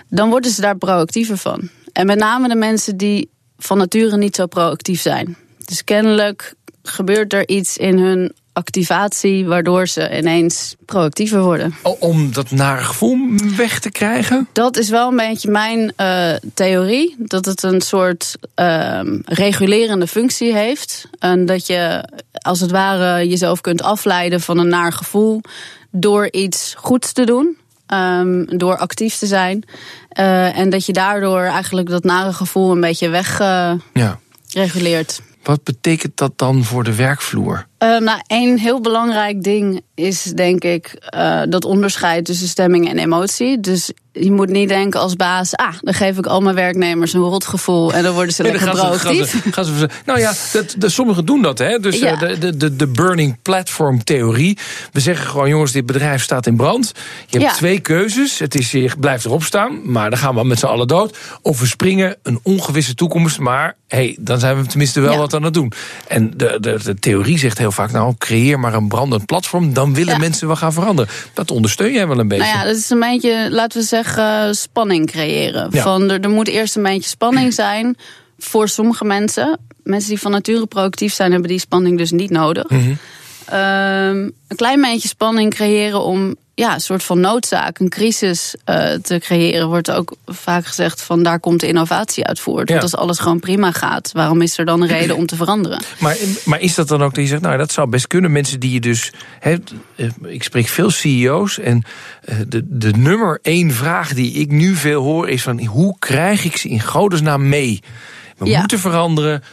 Dan 0.10 0.30
worden 0.30 0.52
ze 0.52 0.62
daar 0.62 0.78
proactiever 0.78 1.38
van. 1.38 1.70
En 1.94 2.06
met 2.06 2.18
name 2.18 2.48
de 2.48 2.56
mensen 2.56 2.98
die 2.98 3.30
van 3.58 3.78
nature 3.78 4.18
niet 4.18 4.36
zo 4.36 4.46
proactief 4.46 5.02
zijn. 5.02 5.38
Dus 5.66 5.84
kennelijk 5.84 6.54
gebeurt 6.84 7.34
er 7.34 7.48
iets 7.48 7.78
in 7.78 8.00
hun 8.00 8.34
activatie 8.60 9.46
waardoor 9.46 9.88
ze 9.88 10.18
ineens 10.18 10.76
proactiever 10.86 11.42
worden. 11.42 11.76
O- 11.84 11.96
Om 12.00 12.34
dat 12.34 12.52
nare 12.52 12.84
gevoel 12.84 13.18
weg 13.56 13.80
te 13.80 13.92
krijgen? 13.92 14.48
Dat 14.54 14.78
is 14.78 14.90
wel 14.90 15.10
een 15.10 15.16
beetje 15.16 15.52
mijn 15.52 15.94
eh, 15.96 16.34
theorie. 16.54 17.16
Dat 17.20 17.46
het 17.46 17.64
een 17.64 17.82
soort 17.82 18.36
ehm, 18.56 19.20
regulerende 19.26 20.08
functie 20.08 20.54
heeft. 20.54 21.10
En 21.20 21.46
dat 21.46 21.68
je 21.68 22.10
als 22.32 22.60
het 22.60 22.72
ware 22.72 23.28
jezelf 23.28 23.62
kunt 23.62 23.82
afleiden 23.82 24.42
van 24.42 24.58
een 24.58 24.68
naar 24.68 24.94
gevoel. 24.94 25.42
door 25.92 26.28
iets 26.32 26.74
goeds 26.78 27.12
te 27.14 27.24
doen. 27.26 27.58
ehm, 27.86 28.46
door 28.58 28.78
actief 28.78 29.16
te 29.18 29.26
zijn. 29.26 29.64
Eh, 30.10 30.58
en 30.58 30.70
dat 30.70 30.86
je 30.86 30.94
daardoor 30.94 31.42
eigenlijk 31.42 31.90
dat 31.90 32.04
nare 32.04 32.34
gevoel 32.34 32.72
een 32.72 32.82
beetje 32.82 33.10
wegreguleert. 33.10 35.16
Ja. 35.18 35.24
Wat 35.44 35.64
betekent 35.64 36.18
dat 36.18 36.38
dan 36.38 36.64
voor 36.64 36.84
de 36.84 36.96
werkvloer? 36.96 37.68
Uh, 37.84 37.98
nou, 37.98 38.22
één 38.28 38.58
heel 38.58 38.82
belangrijk 38.82 39.44
ding 39.44 39.82
is 39.96 40.24
denk 40.24 40.64
ik 40.64 41.10
uh, 41.16 41.42
dat 41.50 41.66
onderscheid 41.66 42.26
tussen 42.26 42.48
stemming 42.48 42.90
en 42.90 42.98
emotie. 42.98 43.60
Dus 43.60 43.92
je 44.12 44.32
moet 44.32 44.50
niet 44.50 44.70
denken 44.70 45.00
als 45.00 45.16
baas, 45.16 45.56
ah, 45.56 45.74
dan 45.82 45.94
geef 45.94 46.18
ik 46.18 46.26
al 46.26 46.42
mijn 46.42 46.56
werknemers 46.56 47.14
een 47.14 47.22
rotgevoel 47.22 47.94
en 47.94 48.04
dan 48.04 48.14
worden 48.14 48.34
ze 48.34 48.44
lekker 48.52 48.70
proactief. 48.70 49.44
Gaan 49.52 49.66
ze, 49.66 49.90
nou 50.06 50.20
ja, 50.20 50.34
dat, 50.78 50.92
sommigen 50.92 51.26
doen 51.26 51.42
dat, 51.42 51.58
hè? 51.58 51.80
Dus 51.80 52.00
ja. 52.00 52.16
de, 52.16 52.58
de, 52.58 52.76
de 52.76 52.88
burning 52.88 53.42
platform 53.42 54.04
theorie. 54.04 54.58
We 54.92 55.00
zeggen 55.00 55.28
gewoon, 55.28 55.50
jongens, 55.50 55.72
dit 55.72 55.86
bedrijf 55.86 56.24
staat 56.24 56.46
in 56.46 56.56
brand. 56.56 56.92
Je 57.28 57.38
hebt 57.38 57.52
ja. 57.52 57.58
twee 57.58 57.80
keuzes. 57.80 58.40
Het 58.40 58.56
is, 58.56 58.72
je 58.72 58.92
blijft 59.00 59.26
erop 59.26 59.44
staan, 59.44 59.92
maar 59.92 60.10
dan 60.10 60.20
gaan 60.20 60.36
we 60.36 60.44
met 60.44 60.60
z'n 60.60 60.66
allen 60.66 60.88
dood. 60.88 61.18
Of 61.42 61.60
we 61.60 61.66
springen 61.66 62.16
een 62.24 62.40
ongewisse 62.44 62.96
toekomst, 62.96 63.40
maar 63.40 63.76
hey, 63.88 64.18
dan 64.20 64.40
zijn 64.40 64.62
we 64.62 64.66
tenminste 64.66 65.00
wel 65.00 65.18
wat 65.18 65.34
aan 65.34 65.44
het 65.44 65.54
doen. 65.54 65.72
En 66.08 66.34
de, 66.36 66.58
de, 66.60 66.80
de 66.84 66.96
theorie 66.96 67.38
zegt 67.38 67.58
heel 67.58 67.69
vaak, 67.72 67.92
nou, 67.92 68.14
creëer 68.18 68.60
maar 68.60 68.74
een 68.74 68.88
brandend 68.88 69.26
platform, 69.26 69.74
dan 69.74 69.94
willen 69.94 70.20
mensen 70.20 70.48
wel 70.48 70.56
gaan 70.56 70.74
veranderen. 70.74 71.12
Dat 71.34 71.52
ondersteun 71.52 71.94
jij 71.94 72.08
wel 72.08 72.20
een 72.20 72.28
beetje. 72.28 72.44
Nou 72.44 72.58
ja, 72.58 72.64
dat 72.64 72.76
is 72.76 72.90
een 72.90 73.00
beetje, 73.00 73.48
laten 73.52 73.80
we 73.80 73.86
zeggen, 73.86 74.56
spanning 74.56 75.08
creëren. 75.08 75.72
Van, 75.72 76.10
er, 76.10 76.20
er 76.20 76.30
moet 76.30 76.48
eerst 76.48 76.76
een 76.76 76.84
beetje 76.84 77.10
spanning 77.10 77.54
zijn 77.54 77.98
voor 78.38 78.70
sommige 78.70 79.06
mensen. 79.06 79.60
Mensen 79.84 80.10
die 80.10 80.20
van 80.20 80.32
nature 80.32 80.66
proactief 80.66 81.14
zijn, 81.14 81.32
hebben 81.32 81.50
die 81.50 81.60
spanning 81.60 81.98
dus 81.98 82.12
niet 82.12 82.30
nodig. 82.30 82.70
Mm 82.70 82.98
een 83.52 84.56
klein 84.56 84.82
beetje 84.82 85.08
spanning 85.08 85.54
creëren 85.54 86.04
om 86.04 86.36
ja, 86.60 86.74
een 86.74 86.80
soort 86.80 87.04
van 87.04 87.20
noodzaak, 87.20 87.80
een 87.80 87.90
crisis 87.90 88.56
uh, 88.66 88.94
te 88.94 89.20
creëren, 89.20 89.68
wordt 89.68 89.92
ook 89.92 90.16
vaak 90.26 90.66
gezegd 90.66 91.02
van 91.02 91.24
daar 91.24 91.40
komt 91.40 91.60
de 91.60 91.68
innovatie 91.68 92.26
uit 92.26 92.40
voort. 92.40 92.70
Want 92.70 92.82
als 92.82 92.96
alles 92.96 93.20
gewoon 93.20 93.40
prima 93.40 93.72
gaat, 93.72 94.12
waarom 94.12 94.42
is 94.42 94.58
er 94.58 94.66
dan 94.66 94.82
een 94.82 94.88
reden 95.00 95.16
om 95.16 95.26
te 95.26 95.36
veranderen? 95.36 95.82
Maar, 96.00 96.18
maar 96.46 96.60
is 96.60 96.76
dat 96.76 96.88
dan 96.88 97.04
ook 97.04 97.14
dat 97.14 97.24
je 97.24 97.30
zegt, 97.30 97.42
nou 97.42 97.58
dat 97.58 97.72
zou 97.72 97.90
best 97.90 98.08
kunnen, 98.08 98.32
mensen 98.32 98.60
die 98.60 98.72
je 98.72 98.80
dus, 98.80 99.12
he, 99.40 99.58
eh, 99.96 100.08
ik 100.24 100.44
spreek 100.44 100.68
veel 100.68 100.90
CEO's 100.90 101.60
en 101.60 101.84
uh, 102.30 102.36
de, 102.48 102.62
de 102.66 102.92
nummer 102.92 103.40
één 103.42 103.72
vraag 103.72 104.14
die 104.14 104.34
ik 104.34 104.52
nu 104.52 104.76
veel 104.76 105.04
hoor 105.04 105.30
is 105.30 105.44
van 105.44 105.66
hoe 105.66 105.96
krijg 106.00 106.46
ik 106.46 106.58
ze 106.58 106.70
in 106.70 106.82
godesnaam 106.82 107.50
mee? 107.50 107.80
We 108.38 108.46
ja. 108.46 108.60
moeten 108.60 108.80
veranderen. 108.80 109.44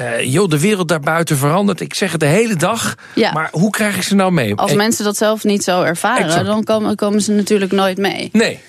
Uh, 0.00 0.32
joh, 0.32 0.48
de 0.48 0.60
wereld 0.60 0.88
daarbuiten 0.88 1.36
verandert. 1.36 1.80
Ik 1.80 1.94
zeg 1.94 2.12
het 2.12 2.20
de 2.20 2.26
hele 2.26 2.56
dag. 2.56 2.94
Ja. 3.14 3.32
Maar 3.32 3.48
hoe 3.52 3.70
krijg 3.70 3.96
ik 3.96 4.02
ze 4.02 4.14
nou 4.14 4.32
mee? 4.32 4.54
Als 4.54 4.72
mensen 4.72 5.04
dat 5.04 5.16
zelf 5.16 5.44
niet 5.44 5.64
zo 5.64 5.82
ervaren, 5.82 6.24
exact. 6.24 6.46
dan 6.46 6.64
komen, 6.64 6.96
komen, 6.96 7.20
ze 7.20 7.32
natuurlijk 7.32 7.72
nooit 7.72 7.98
mee. 7.98 8.28
Nee. 8.32 8.60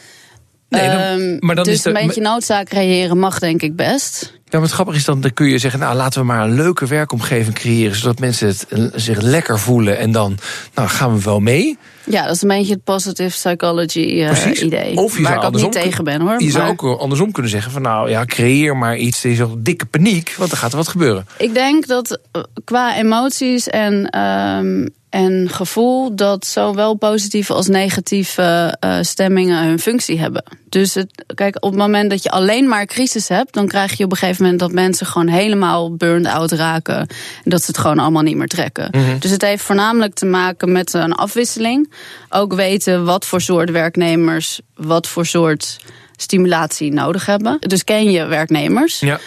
Nee 0.69 0.89
dan, 0.89 1.21
um, 1.21 1.37
maar 1.39 1.55
dan 1.55 1.63
dus 1.63 1.73
is 1.73 1.81
de, 1.81 1.89
een 1.89 2.07
beetje 2.07 2.21
noodzaak 2.21 2.67
creëren 2.69 3.19
mag 3.19 3.39
denk 3.39 3.61
ik 3.61 3.75
best. 3.75 4.35
Ja, 4.49 4.59
wat 4.59 4.71
grappig 4.71 4.95
is 4.95 5.05
dan, 5.05 5.21
dan 5.21 5.33
kun 5.33 5.47
je 5.47 5.57
zeggen, 5.57 5.79
nou 5.79 5.95
laten 5.95 6.19
we 6.19 6.25
maar 6.25 6.43
een 6.43 6.55
leuke 6.55 6.85
werkomgeving 6.85 7.55
creëren, 7.55 7.95
zodat 7.95 8.19
mensen 8.19 8.47
het, 8.47 8.67
eh, 8.67 8.83
zich 8.95 9.21
lekker 9.21 9.59
voelen 9.59 9.97
en 9.97 10.11
dan 10.11 10.37
nou, 10.75 10.87
gaan 10.87 11.15
we 11.15 11.21
wel 11.23 11.39
mee. 11.39 11.77
Ja, 12.03 12.25
dat 12.25 12.35
is 12.35 12.41
een 12.41 12.47
beetje 12.47 12.73
het 12.73 12.83
positive 12.83 13.29
psychology 13.29 13.99
uh, 13.99 14.61
idee. 14.61 14.95
Of 14.95 15.17
je 15.17 15.23
waar 15.23 15.35
ik 15.35 15.43
ook 15.43 15.55
niet 15.55 15.71
tegen 15.71 16.03
ben 16.03 16.21
hoor. 16.21 16.41
Je 16.43 16.51
zou 16.51 16.69
ook 16.69 16.99
andersom 16.99 17.31
kunnen 17.31 17.51
zeggen 17.51 17.71
van 17.71 17.81
nou 17.81 18.09
ja, 18.09 18.25
creëer 18.25 18.77
maar 18.77 18.97
iets, 18.97 19.21
die 19.21 19.35
zo 19.35 19.55
dikke 19.57 19.85
paniek, 19.85 20.33
want 20.37 20.49
dan 20.49 20.59
gaat 20.59 20.71
er 20.71 20.77
wat 20.77 20.87
gebeuren. 20.87 21.25
Ik 21.37 21.53
denk 21.53 21.87
dat 21.87 22.19
uh, 22.33 22.43
qua 22.63 22.95
emoties 22.95 23.67
en 23.67 24.19
um, 24.19 24.89
en 25.17 25.49
gevoel 25.49 26.15
dat 26.15 26.45
zowel 26.45 26.93
positieve 26.93 27.53
als 27.53 27.67
negatieve 27.67 28.77
uh, 28.85 28.97
stemmingen 29.01 29.65
hun 29.65 29.79
functie 29.79 30.19
hebben. 30.19 30.43
Dus 30.69 30.93
het, 30.93 31.23
kijk, 31.35 31.55
op 31.55 31.71
het 31.71 31.79
moment 31.79 32.09
dat 32.09 32.23
je 32.23 32.29
alleen 32.29 32.67
maar 32.67 32.85
crisis 32.85 33.27
hebt, 33.27 33.53
dan 33.53 33.67
krijg 33.67 33.97
je 33.97 34.03
op 34.03 34.11
een 34.11 34.17
gegeven 34.17 34.43
moment 34.43 34.59
dat 34.59 34.71
mensen 34.71 35.05
gewoon 35.05 35.27
helemaal 35.27 35.95
burned 35.95 36.31
out 36.31 36.51
raken. 36.51 36.97
En 36.97 37.07
dat 37.43 37.61
ze 37.61 37.67
het 37.67 37.77
gewoon 37.77 37.99
allemaal 37.99 38.21
niet 38.21 38.35
meer 38.35 38.47
trekken. 38.47 38.87
Mm 38.91 39.05
-hmm. 39.05 39.19
Dus 39.19 39.31
het 39.31 39.41
heeft 39.41 39.63
voornamelijk 39.63 40.13
te 40.13 40.25
maken 40.25 40.71
met 40.71 40.93
een 40.93 41.13
afwisseling. 41.13 41.91
Ook 42.29 42.53
weten 42.53 43.05
wat 43.05 43.25
voor 43.25 43.41
soort 43.41 43.71
werknemers, 43.71 44.59
wat 44.75 45.07
voor 45.07 45.25
soort 45.25 45.77
stimulatie 46.15 46.93
nodig 46.93 47.25
hebben. 47.25 47.57
Dus 47.59 47.83
ken 47.83 48.11
je 48.11 48.25
werknemers. 48.25 48.99
Ja. 48.99 49.19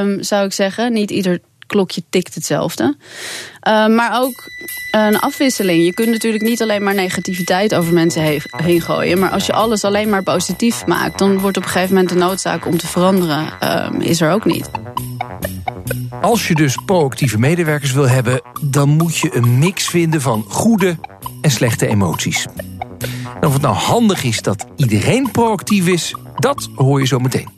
Um, 0.00 0.22
zou 0.22 0.44
ik 0.44 0.52
zeggen. 0.52 0.92
Niet 0.92 1.10
ieder 1.10 1.40
klokje 1.74 2.02
tikt 2.10 2.34
hetzelfde. 2.34 2.96
Uh, 3.68 3.86
maar 3.86 4.22
ook 4.22 4.50
een 4.90 5.18
afwisseling. 5.18 5.84
Je 5.84 5.94
kunt 5.94 6.10
natuurlijk 6.10 6.42
niet 6.42 6.62
alleen 6.62 6.82
maar 6.82 6.94
negativiteit 6.94 7.74
over 7.74 7.92
mensen 7.92 8.22
he 8.22 8.38
heen 8.50 8.80
gooien. 8.80 9.18
Maar 9.18 9.30
als 9.30 9.46
je 9.46 9.52
alles 9.52 9.84
alleen 9.84 10.08
maar 10.08 10.22
positief 10.22 10.86
maakt, 10.86 11.18
dan 11.18 11.38
wordt 11.38 11.56
op 11.56 11.62
een 11.62 11.68
gegeven 11.68 11.94
moment 11.94 12.12
de 12.12 12.18
noodzaak 12.18 12.66
om 12.66 12.78
te 12.78 12.86
veranderen, 12.86 13.46
uh, 13.62 13.88
is 13.98 14.20
er 14.20 14.30
ook 14.30 14.44
niet. 14.44 14.70
Als 16.20 16.48
je 16.48 16.54
dus 16.54 16.78
proactieve 16.86 17.38
medewerkers 17.38 17.92
wil 17.92 18.08
hebben, 18.08 18.40
dan 18.60 18.88
moet 18.88 19.18
je 19.18 19.36
een 19.36 19.58
mix 19.58 19.88
vinden 19.88 20.20
van 20.20 20.44
goede 20.48 20.96
en 21.40 21.50
slechte 21.50 21.86
emoties. 21.86 22.46
En 23.40 23.46
of 23.46 23.52
het 23.52 23.62
nou 23.62 23.74
handig 23.74 24.24
is 24.24 24.42
dat 24.42 24.66
iedereen 24.76 25.30
proactief 25.30 25.86
is, 25.86 26.14
dat 26.36 26.68
hoor 26.74 27.00
je 27.00 27.06
zo 27.06 27.18
meteen. 27.18 27.48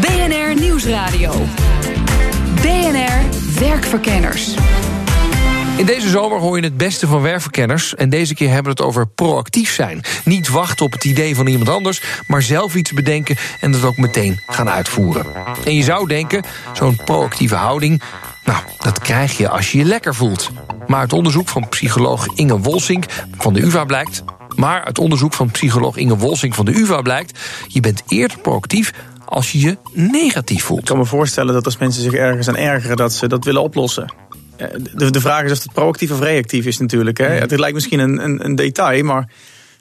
BNR 0.00 0.60
Nieuwsradio. 0.60 1.32
BNR 2.62 3.22
Werkverkenners. 3.58 4.54
In 5.76 5.86
deze 5.86 6.08
zomer 6.08 6.38
hoor 6.38 6.56
je 6.56 6.62
het 6.62 6.76
beste 6.76 7.06
van 7.06 7.22
werkverkenners. 7.22 7.94
En 7.94 8.08
deze 8.08 8.34
keer 8.34 8.46
hebben 8.46 8.64
we 8.64 8.82
het 8.82 8.88
over 8.88 9.06
proactief 9.06 9.74
zijn. 9.74 10.02
Niet 10.24 10.48
wachten 10.48 10.86
op 10.86 10.92
het 10.92 11.04
idee 11.04 11.34
van 11.34 11.46
iemand 11.46 11.68
anders, 11.68 12.02
maar 12.26 12.42
zelf 12.42 12.74
iets 12.74 12.92
bedenken 12.92 13.36
en 13.60 13.72
dat 13.72 13.84
ook 13.84 13.96
meteen 13.96 14.40
gaan 14.46 14.70
uitvoeren. 14.70 15.26
En 15.64 15.74
je 15.74 15.82
zou 15.82 16.08
denken, 16.08 16.44
zo'n 16.72 17.00
proactieve 17.04 17.54
houding, 17.54 18.02
nou, 18.44 18.62
dat 18.78 18.98
krijg 18.98 19.36
je 19.36 19.48
als 19.48 19.72
je 19.72 19.78
je 19.78 19.84
lekker 19.84 20.14
voelt. 20.14 20.50
Maar 20.86 21.00
uit 21.00 21.12
onderzoek 21.12 21.48
van 21.48 21.68
psycholoog 21.68 22.26
Inge 22.34 22.58
Wolsink 22.58 23.04
van 23.38 23.52
de 23.52 23.62
UvA 23.62 23.84
blijkt. 23.84 24.24
Maar 24.54 24.84
uit 24.84 24.98
onderzoek 24.98 25.34
van 25.34 25.50
psycholoog 25.50 25.96
Inge 25.96 26.16
Wolsink 26.16 26.54
van 26.54 26.64
de 26.64 26.74
UvA 26.74 27.02
blijkt, 27.02 27.38
je 27.68 27.80
bent 27.80 28.02
eerder 28.08 28.38
proactief 28.38 28.92
als 29.26 29.52
je 29.52 29.60
je 29.60 29.78
negatief 29.92 30.64
voelt. 30.64 30.80
Ik 30.80 30.86
kan 30.86 30.98
me 30.98 31.04
voorstellen 31.04 31.54
dat 31.54 31.64
als 31.64 31.76
mensen 31.76 32.02
zich 32.02 32.12
ergens 32.12 32.48
aan 32.48 32.56
ergeren, 32.56 32.96
dat 32.96 33.12
ze 33.12 33.28
dat 33.28 33.44
willen 33.44 33.62
oplossen. 33.62 34.12
Eh, 34.56 34.68
de, 34.94 35.10
de 35.10 35.20
vraag 35.20 35.44
is 35.44 35.50
of 35.52 35.62
het 35.62 35.72
proactief 35.72 36.10
of 36.10 36.20
reactief 36.20 36.66
is 36.66 36.78
natuurlijk. 36.78 37.18
Hè. 37.18 37.26
Het 37.26 37.58
lijkt 37.58 37.74
misschien 37.74 37.98
een, 37.98 38.24
een, 38.24 38.44
een 38.44 38.54
detail, 38.54 39.04
maar 39.04 39.28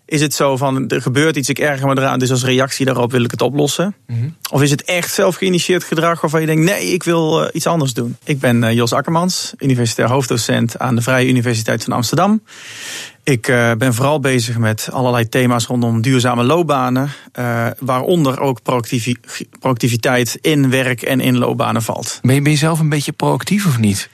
is 0.05 0.21
het 0.21 0.33
zo 0.33 0.57
van 0.57 0.87
er 0.87 1.01
gebeurt 1.01 1.35
iets, 1.35 1.49
ik 1.49 1.59
erger 1.59 1.87
me 1.87 1.97
eraan, 1.97 2.19
dus 2.19 2.31
als 2.31 2.43
reactie 2.43 2.85
daarop 2.85 3.11
wil 3.11 3.23
ik 3.23 3.31
het 3.31 3.41
oplossen? 3.41 3.95
Mm 4.07 4.35
Of 4.51 4.61
is 4.61 4.71
het 4.71 4.83
echt 4.83 5.13
zelf 5.13 5.35
geïnitieerd 5.35 5.83
gedrag 5.83 6.21
waarvan 6.21 6.41
je 6.41 6.45
denkt, 6.45 6.63
nee, 6.63 6.85
ik 6.85 7.03
wil 7.03 7.43
uh, 7.43 7.49
iets 7.53 7.67
anders 7.67 7.93
doen? 7.93 8.17
Ik 8.23 8.39
ben 8.39 8.63
uh, 8.63 8.73
Jos 8.73 8.93
Akkermans, 8.93 9.53
universitair 9.57 10.09
hoofddocent 10.09 10.79
aan 10.79 10.95
de 10.95 11.01
Vrije 11.01 11.27
Universiteit 11.27 11.83
van 11.83 11.93
Amsterdam. 11.93 12.41
Ik 13.23 13.47
uh, 13.47 13.71
ben 13.77 13.93
vooral 13.93 14.19
bezig 14.19 14.57
met 14.57 14.87
allerlei 14.91 15.29
thema's 15.29 15.65
rondom 15.65 16.01
duurzame 16.01 16.43
loopbanen, 16.43 17.09
waaronder 17.79 18.39
ook 18.39 18.59
proactiviteit 19.59 20.37
in 20.41 20.69
werk 20.69 21.01
en 21.01 21.19
in 21.19 21.37
loopbanen 21.37 21.81
valt. 21.81 22.19
Ben 22.21 22.35
je, 22.35 22.41
ben 22.41 22.51
je 22.51 22.57
zelf 22.57 22.79
een 22.79 22.89
beetje 22.89 23.11
proactief 23.11 23.65
of 23.65 23.79
niet? 23.79 24.09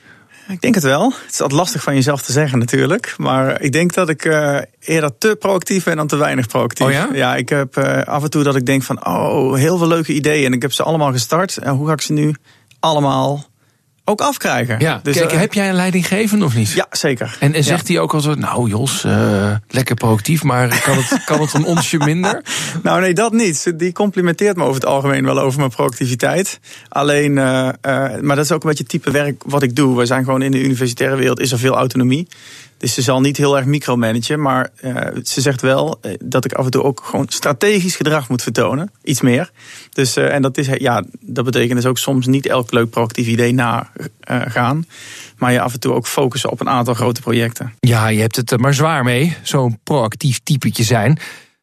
Ik 0.52 0.62
denk 0.62 0.76
het 0.76 0.84
wel. 0.84 1.04
Het 1.04 1.34
is 1.34 1.42
altijd 1.42 1.60
lastig 1.60 1.84
van 1.84 1.94
jezelf 1.94 2.22
te 2.22 2.32
zeggen 2.32 2.60
natuurlijk. 2.60 3.14
Maar 3.18 3.62
ik 3.62 3.72
denk 3.72 3.94
dat 3.94 4.10
ik 4.10 4.26
uh, 4.26 4.58
eerder 4.80 5.18
te 5.18 5.36
proactief 5.40 5.84
ben 5.84 5.96
dan 5.96 6.08
te 6.08 6.16
weinig 6.16 6.48
proactief. 6.48 6.88
Oh 6.88 6.92
ja? 6.92 7.10
Ja, 7.14 7.36
ik 7.36 7.50
heb 7.50 7.78
uh, 7.78 8.02
af 8.02 8.24
en 8.24 8.30
toe 8.30 8.44
dat 8.44 8.56
ik 8.56 8.66
denk 8.66 8.84
van... 8.84 9.06
oh, 9.06 9.56
heel 9.56 9.78
veel 9.78 9.88
leuke 9.88 10.14
ideeën 10.14 10.46
en 10.46 10.54
ik 10.54 10.62
heb 10.62 10.74
ze 10.74 10.84
allemaal 10.84 11.12
gestart. 11.12 11.58
En 11.58 11.74
hoe 11.74 11.88
ga 11.88 11.94
ik 11.94 12.02
ze 12.02 12.14
nu 12.14 12.36
allemaal 12.80 13.46
ook 14.06 14.22
afkrijgen. 14.22 14.80
Ja, 14.80 15.00
dus 15.04 15.18
Kijk, 15.18 15.32
uh, 15.32 15.40
heb 15.40 15.54
jij 15.54 15.70
een 15.70 15.76
leidinggevende 15.76 16.46
of 16.46 16.56
niet? 16.56 16.72
Ja, 16.72 16.88
zeker. 16.92 17.38
En, 17.40 17.54
en 17.54 17.64
zegt 17.64 17.88
hij 17.88 18.00
ook 18.00 18.14
al 18.14 18.20
zo, 18.20 18.34
nou 18.34 18.70
Jos, 18.70 19.06
uh, 19.06 19.56
lekker 19.68 19.96
proactief, 19.96 20.44
maar 20.44 20.82
kan 20.84 20.98
het, 20.98 21.24
kan 21.24 21.42
het 21.42 21.54
een 21.54 21.66
onsje 21.66 21.98
minder? 21.98 22.42
Nou 22.84 23.02
nee, 23.02 23.14
dat 23.14 23.32
niet. 23.32 23.74
Die 23.80 23.92
complimenteert 23.92 24.58
me 24.58 24.64
over 24.64 24.76
het 24.76 24.86
algemeen 24.86 25.26
wel 25.26 25.40
over 25.40 25.60
mijn 25.60 25.72
proactiviteit. 25.72 26.60
Alleen, 26.90 27.32
uh, 27.32 27.70
maar 28.22 28.36
dat 28.36 28.46
is 28.46 28.52
ook 28.52 28.64
een 28.64 28.70
beetje 28.70 28.84
het 28.84 28.92
type 28.92 29.12
werk 29.12 29.44
wat 29.46 29.64
ik 29.64 29.76
doe. 29.76 29.98
We 29.98 30.06
zijn 30.06 30.24
gewoon 30.24 30.42
in 30.42 30.52
de 30.52 30.64
universitaire 30.64 31.16
wereld, 31.16 31.40
is 31.40 31.52
er 31.52 31.60
veel 31.60 31.76
autonomie. 31.76 32.28
Dus 32.82 32.94
ze 32.94 33.02
zal 33.02 33.22
niet 33.22 33.38
heel 33.38 33.58
erg 33.58 33.66
micromanagen, 33.66 34.42
maar 34.42 34.70
uh, 34.82 34.96
ze 35.24 35.42
zegt 35.42 35.62
wel 35.62 36.00
uh, 36.02 36.14
dat 36.24 36.46
ik 36.46 36.54
af 36.54 36.66
en 36.66 36.72
toe 36.72 36.84
ook 36.84 37.02
gewoon 37.04 37.26
strategisch 37.28 37.96
gedrag 37.96 38.30
moet 38.30 38.42
vertonen. 38.42 38.92
Iets 39.04 39.22
meer. 39.22 39.52
Dus, 39.90 40.18
uh, 40.18 40.34
en 40.34 40.42
dat, 40.42 40.58
is, 40.58 40.68
ja, 40.78 41.04
dat 41.20 41.46
betekent 41.46 41.76
dus 41.76 41.86
ook 41.86 41.98
soms 41.98 42.28
niet 42.28 42.46
elk 42.46 42.72
leuk 42.72 42.90
proactief 42.90 43.28
idee 43.28 43.54
nagaan. 43.54 44.86
maar 45.38 45.52
je 45.52 45.62
af 45.62 45.74
en 45.74 45.80
toe 45.80 45.94
ook 45.94 46.08
focussen 46.08 46.52
op 46.52 46.60
een 46.60 46.70
aantal 46.70 46.94
grote 46.94 47.22
projecten. 47.22 47.74
Ja, 47.80 48.08
je 48.08 48.20
hebt 48.20 48.36
het 48.36 48.52
er 48.52 48.60
maar 48.60 48.74
zwaar 48.74 49.04
mee, 49.04 49.38
zo'n 49.42 49.80
proactief 49.84 50.40
typetje 50.44 50.84
zijn. 50.84 51.20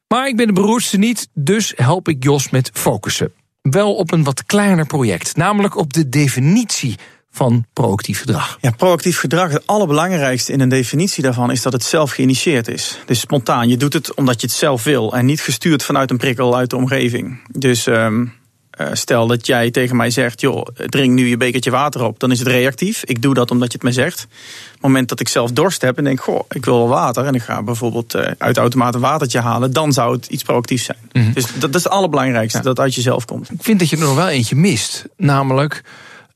Maar 0.08 0.28
ik 0.28 0.37
ben 0.37 0.46
de 0.46 0.52
beroerdste 0.52 0.98
niet, 0.98 1.28
dus 1.34 1.72
help 1.76 2.08
ik 2.08 2.25
Jos 2.25 2.50
met 2.50 2.70
focussen. 2.72 3.32
Wel 3.62 3.94
op 3.94 4.12
een 4.12 4.25
wat 4.25 4.44
kleiner 4.44 4.87
project, 4.87 5.37
namelijk 5.37 5.76
op 5.76 5.92
de 5.92 6.08
definitie 6.08 6.98
van 7.38 7.66
proactief 7.73 8.21
gedrag? 8.21 8.59
Ja, 8.61 8.71
proactief 8.71 9.18
gedrag, 9.18 9.52
het 9.52 9.66
allerbelangrijkste 9.66 10.52
in 10.52 10.61
een 10.61 10.68
definitie 10.68 11.23
daarvan 11.23 11.50
is 11.50 11.62
dat 11.62 11.73
het 11.73 11.85
zelf 11.85 12.11
geïnitieerd 12.11 12.68
is. 12.68 12.99
Dus 13.07 13.21
spontaan. 13.21 13.68
Je 13.68 13.76
doet 13.76 13.92
het 13.92 14.14
omdat 14.14 14.40
je 14.40 14.47
het 14.47 14.57
zelf 14.57 14.85
wil 14.85 15.14
en 15.14 15.26
niet 15.26 15.40
gestuurd 15.40 15.83
vanuit 15.83 16.11
een 16.11 16.16
prikkel 16.16 16.57
uit 16.57 16.71
de 16.71 16.76
omgeving. 16.76 17.40
Dus 17.52 17.87
um, 17.87 18.33
Uh, 18.80 18.88
stel 18.92 19.26
dat 19.26 19.47
jij 19.47 19.71
tegen 19.71 19.97
mij 19.97 20.11
zegt, 20.11 20.40
joh, 20.40 20.66
drink 20.75 21.12
nu 21.12 21.28
je 21.28 21.37
bekertje 21.37 21.71
water 21.71 22.04
op. 22.04 22.21
Dan 22.21 22.30
is 22.30 22.38
het 22.38 22.49
reactief. 22.49 23.04
Ik 23.04 23.23
doe 23.23 23.35
dat 23.35 23.50
omdat 23.50 23.66
je 23.66 23.73
het 23.73 23.83
mij 23.83 23.92
zegt. 23.92 24.23
Op 24.25 24.73
het 24.73 24.83
moment 24.83 25.09
dat 25.09 25.21
ik 25.21 25.28
zelf 25.28 25.50
dorst 25.50 25.83
heb 25.83 25.99
en 25.99 26.04
denk, 26.04 26.21
goh, 26.21 26.40
ik 26.49 26.64
wil 26.64 26.78
wel 26.78 26.88
water. 26.88 27.25
En 27.25 27.35
ik 27.35 27.42
ga 27.42 27.62
bijvoorbeeld 27.62 28.14
uh, 28.14 28.23
uit 28.38 28.54
de 28.54 28.61
automaat 28.61 28.95
een 28.95 29.00
watertje 29.00 29.40
halen. 29.40 29.73
Dan 29.73 29.92
zou 29.92 30.16
het 30.16 30.26
iets 30.26 30.42
proactiefs 30.42 30.85
zijn. 30.85 30.99
Mm-hmm. 31.12 31.33
Dus 31.33 31.45
dat, 31.47 31.61
dat, 31.61 31.75
is 31.75 31.85
het 31.85 31.92
allerbelangrijkste, 31.92 32.59
ja. 32.59 32.64
dat 32.64 32.80
uit 32.80 32.95
jezelf 32.95 33.25
komt. 33.25 33.50
Ik 33.50 33.62
vind 33.62 33.78
dat 33.78 33.88
je 33.88 33.97
er 33.97 34.02
nog 34.02 34.14
wel 34.14 34.28
eentje 34.28 34.57
mist. 34.57 35.04
Namelijk 35.16 35.83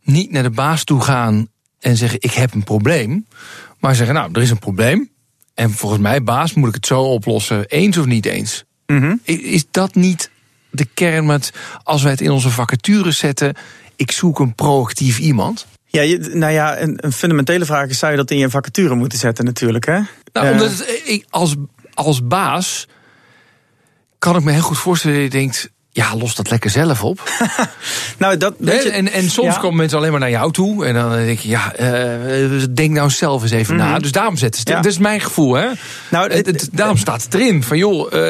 niet 0.03 0.31
naar 0.31 0.43
de 0.43 0.51
baas 0.51 0.85
toe 0.85 1.01
gaan 1.01 1.49
en 1.79 1.97
zeggen, 1.97 2.21
ik 2.21 2.33
heb 2.33 2.55
een 2.55 2.65
probleem. 2.65 3.27
Maar 3.79 3.95
zeggen, 3.95 4.15
nou, 4.15 4.31
er 4.33 4.43
is 4.43 4.51
een 4.51 4.59
probleem. 4.59 5.11
En 5.55 5.71
volgens 5.71 6.01
mij, 6.01 6.23
baas, 6.23 6.55
moet 6.55 6.69
ik 6.69 6.75
het 6.75 6.87
zo 6.87 7.03
oplossen. 7.03 7.65
Eens 7.67 7.97
of 7.97 8.07
niet 8.07 8.27
eens? 8.27 8.65
Mm-hmm. 8.87 9.21
Is 9.25 9.65
dat 9.71 9.95
niet 9.95 10.31
de 10.71 10.87
kern 10.95 11.27
met, 11.27 11.53
als 11.83 12.03
wij 12.03 12.11
het 12.11 12.21
in 12.21 12.31
onze 12.31 12.51
vacatures 12.51 13.19
zetten... 13.19 13.55
ik 13.97 14.13
zoek 14.13 14.39
een 14.39 14.55
proactief 14.55 15.19
iemand? 15.19 15.67
Ja, 15.87 16.19
nou 16.19 16.53
ja, 16.53 16.81
een, 16.81 16.99
een, 17.05 17.13
fundamentele 17.13 17.65
vraag 17.65 17.89
is: 17.89 17.99
zou 17.99 18.11
je 18.11 18.19
dat 18.19 18.31
in 18.31 18.39
je 18.39 18.51
vacature 18.51 18.95
moeten 18.95 19.19
zetten, 19.19 19.45
natuurlijk? 19.45 19.87
Hè? 19.87 20.01
Nou, 20.33 20.47
uh, 20.47 20.53
omdat 20.53 20.71
het, 20.71 21.03
ik, 21.05 21.27
als, 21.31 21.55
als 21.95 22.27
baas 22.27 22.89
kan 24.19 24.37
ik 24.37 24.45
me 24.45 24.53
heel 24.53 24.61
goed 24.61 24.79
voorstellen 24.79 25.17
dat 25.17 25.33
je 25.33 25.39
denkt. 25.39 25.71
Ja, 25.95 26.17
los 26.17 26.35
dat 26.35 26.51
lekker 26.51 26.71
zelf 26.71 27.05
op. 27.05 27.21
nou, 28.19 28.37
dat, 28.37 28.55
je, 28.59 28.91
en, 28.91 29.13
en 29.13 29.31
soms 29.31 29.55
ja. 29.55 29.61
komen 29.61 29.77
mensen 29.77 29.99
alleen 29.99 30.11
maar 30.11 30.21
naar 30.21 30.31
jou 30.31 30.53
toe. 30.53 30.87
En 30.87 30.95
dan 30.95 31.11
denk 31.11 31.39
je, 31.39 31.49
ja, 31.49 31.73
uh, 31.81 32.63
denk 32.71 32.91
nou 32.91 33.11
zelf 33.11 33.43
eens 33.43 33.51
even 33.51 33.77
na. 33.77 33.99
Dus 33.99 34.13
daarom 34.13 34.37
zetten 34.37 34.61
ze. 34.61 34.71
Ja. 34.71 34.77
Dat 34.77 34.93
is 34.93 34.99
mijn 34.99 35.21
gevoel, 35.21 35.55
hè? 35.55 35.69
Nou, 36.11 36.33
het, 36.33 36.47
het, 36.47 36.69
daarom 36.73 36.97
staat 36.97 37.23
het 37.23 37.35
erin. 37.35 37.63
Van 37.63 37.79
joh, 37.79 38.13
uh, 38.13 38.21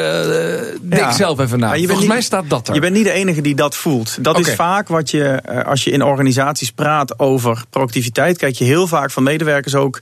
denk 0.81 1.01
ja. 1.01 1.11
zelf 1.11 1.39
even 1.39 1.59
na. 1.59 1.75
Volgens 1.75 1.99
niet, 1.99 2.07
mij 2.07 2.21
staat 2.21 2.49
dat 2.49 2.67
er. 2.67 2.73
Je 2.73 2.79
bent 2.79 2.93
niet 2.93 3.03
de 3.03 3.11
enige 3.11 3.41
die 3.41 3.55
dat 3.55 3.75
voelt. 3.75 4.17
Dat 4.23 4.37
okay. 4.37 4.49
is 4.51 4.55
vaak 4.55 4.87
wat 4.87 5.11
je, 5.11 5.43
uh, 5.49 5.63
als 5.63 5.83
je 5.83 5.91
in 5.91 6.03
organisaties 6.03 6.71
praat 6.71 7.19
over 7.19 7.63
proactiviteit, 7.69 8.37
kijk 8.37 8.55
je 8.55 8.63
heel 8.63 8.87
vaak 8.87 9.11
van 9.11 9.23
medewerkers 9.23 9.75
ook 9.75 9.99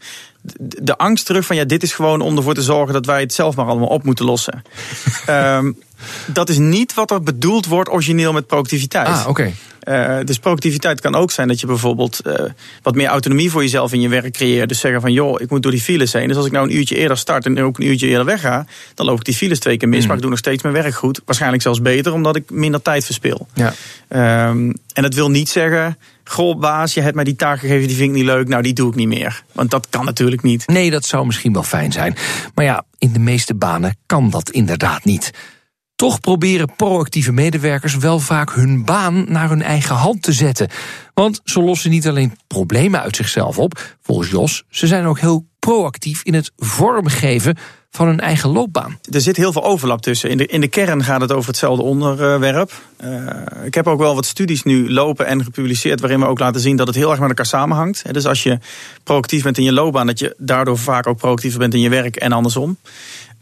de 0.59 0.97
angst 0.97 1.25
terug 1.25 1.45
van 1.45 1.55
ja, 1.55 1.63
dit 1.63 1.83
is 1.83 1.93
gewoon 1.93 2.21
om 2.21 2.37
ervoor 2.37 2.53
te 2.53 2.61
zorgen 2.61 2.93
dat 2.93 3.05
wij 3.05 3.21
het 3.21 3.33
zelf 3.33 3.55
maar 3.55 3.65
allemaal 3.65 3.87
op 3.87 4.03
moeten 4.03 4.25
lossen. 4.25 4.63
um, 5.29 5.77
dat 6.25 6.49
is 6.49 6.57
niet 6.57 6.93
wat 6.93 7.11
er 7.11 7.23
bedoeld 7.23 7.65
wordt 7.65 7.89
origineel 7.89 8.33
met 8.33 8.47
proactiviteit. 8.47 9.07
Ah, 9.07 9.19
oké. 9.19 9.29
Okay. 9.29 9.53
Uh, 9.87 10.25
dus 10.25 10.39
proactiviteit 10.39 11.01
kan 11.01 11.15
ook 11.15 11.31
zijn 11.31 11.47
dat 11.47 11.59
je 11.59 11.67
bijvoorbeeld 11.67 12.19
uh, 12.27 12.33
wat 12.81 12.95
meer 12.95 13.07
autonomie 13.07 13.51
voor 13.51 13.61
jezelf 13.61 13.93
in 13.93 14.01
je 14.01 14.09
werk 14.09 14.33
creëert. 14.33 14.69
Dus 14.69 14.79
zeggen 14.79 15.01
van 15.01 15.13
joh, 15.13 15.41
ik 15.41 15.49
moet 15.49 15.63
door 15.63 15.71
die 15.71 15.81
files 15.81 16.13
heen. 16.13 16.27
Dus 16.27 16.37
als 16.37 16.45
ik 16.45 16.51
nou 16.51 16.69
een 16.69 16.75
uurtje 16.75 16.95
eerder 16.95 17.17
start 17.17 17.45
en 17.45 17.61
ook 17.61 17.79
een 17.79 17.85
uurtje 17.85 18.07
eerder 18.07 18.25
wegga, 18.25 18.65
dan 18.93 19.05
loop 19.05 19.17
ik 19.17 19.25
die 19.25 19.35
files 19.35 19.59
twee 19.59 19.77
keer 19.77 19.89
mis. 19.89 20.01
Mm. 20.01 20.07
Maar 20.07 20.15
ik 20.15 20.21
doe 20.21 20.29
nog 20.29 20.39
steeds 20.39 20.63
mijn 20.63 20.75
werk 20.75 20.93
goed. 20.93 21.21
Waarschijnlijk 21.25 21.63
zelfs 21.63 21.81
beter, 21.81 22.13
omdat 22.13 22.35
ik 22.35 22.49
minder 22.49 22.81
tijd 22.81 23.05
verspil. 23.05 23.47
Ja. 23.53 23.73
Um, 24.47 24.77
en 24.93 25.03
dat 25.03 25.13
wil 25.13 25.29
niet 25.29 25.49
zeggen. 25.49 25.97
Goh, 26.23 26.59
baas, 26.59 26.93
je 26.93 27.01
hebt 27.01 27.15
mij 27.15 27.23
die 27.23 27.35
taak 27.35 27.59
gegeven, 27.59 27.87
die 27.87 27.97
vind 27.97 28.09
ik 28.09 28.15
niet 28.15 28.25
leuk. 28.25 28.47
Nou, 28.47 28.63
die 28.63 28.73
doe 28.73 28.89
ik 28.89 28.95
niet 28.95 29.07
meer. 29.07 29.43
Want 29.51 29.69
dat 29.69 29.87
kan 29.89 30.05
natuurlijk 30.05 30.41
niet. 30.41 30.67
Nee, 30.67 30.91
dat 30.91 31.05
zou 31.05 31.25
misschien 31.25 31.53
wel 31.53 31.63
fijn 31.63 31.91
zijn. 31.91 32.15
Maar 32.55 32.65
ja, 32.65 32.83
in 32.97 33.13
de 33.13 33.19
meeste 33.19 33.55
banen 33.55 33.97
kan 34.05 34.29
dat 34.29 34.49
inderdaad 34.49 35.03
niet. 35.03 35.31
Toch 36.01 36.19
proberen 36.19 36.75
proactieve 36.75 37.31
medewerkers 37.31 37.97
wel 37.97 38.19
vaak 38.19 38.53
hun 38.53 38.85
baan 38.85 39.25
naar 39.27 39.49
hun 39.49 39.61
eigen 39.61 39.95
hand 39.95 40.21
te 40.21 40.31
zetten. 40.31 40.69
Want 41.13 41.41
ze 41.43 41.61
lossen 41.61 41.89
niet 41.89 42.07
alleen 42.07 42.37
problemen 42.47 43.01
uit 43.01 43.15
zichzelf 43.15 43.57
op, 43.57 43.97
volgens 44.01 44.29
Jos, 44.29 44.63
ze 44.69 44.87
zijn 44.87 45.05
ook 45.05 45.19
heel 45.19 45.45
proactief 45.59 46.23
in 46.23 46.33
het 46.33 46.51
vormgeven 46.57 47.57
van 47.91 48.07
hun 48.07 48.19
eigen 48.19 48.49
loopbaan. 48.49 48.99
Er 49.11 49.21
zit 49.21 49.37
heel 49.37 49.51
veel 49.51 49.63
overlap 49.63 50.01
tussen. 50.01 50.29
In 50.29 50.37
de, 50.37 50.45
in 50.45 50.61
de 50.61 50.67
kern 50.67 51.03
gaat 51.03 51.21
het 51.21 51.31
over 51.31 51.47
hetzelfde 51.47 51.83
onderwerp. 51.83 52.71
Uh, 53.03 53.27
ik 53.63 53.73
heb 53.73 53.87
ook 53.87 53.99
wel 53.99 54.15
wat 54.15 54.25
studies 54.25 54.63
nu 54.63 54.91
lopen 54.91 55.25
en 55.25 55.43
gepubliceerd... 55.43 55.99
waarin 55.99 56.19
we 56.19 56.25
ook 56.25 56.39
laten 56.39 56.61
zien 56.61 56.75
dat 56.75 56.87
het 56.87 56.95
heel 56.95 57.09
erg 57.09 57.19
met 57.19 57.29
elkaar 57.29 57.45
samenhangt. 57.45 58.13
Dus 58.13 58.25
als 58.25 58.43
je 58.43 58.59
proactief 59.03 59.43
bent 59.43 59.57
in 59.57 59.63
je 59.63 59.73
loopbaan... 59.73 60.07
dat 60.07 60.19
je 60.19 60.35
daardoor 60.37 60.77
vaak 60.77 61.07
ook 61.07 61.17
proactiever 61.17 61.59
bent 61.59 61.73
in 61.73 61.79
je 61.79 61.89
werk 61.89 62.15
en 62.15 62.31
andersom. 62.31 62.77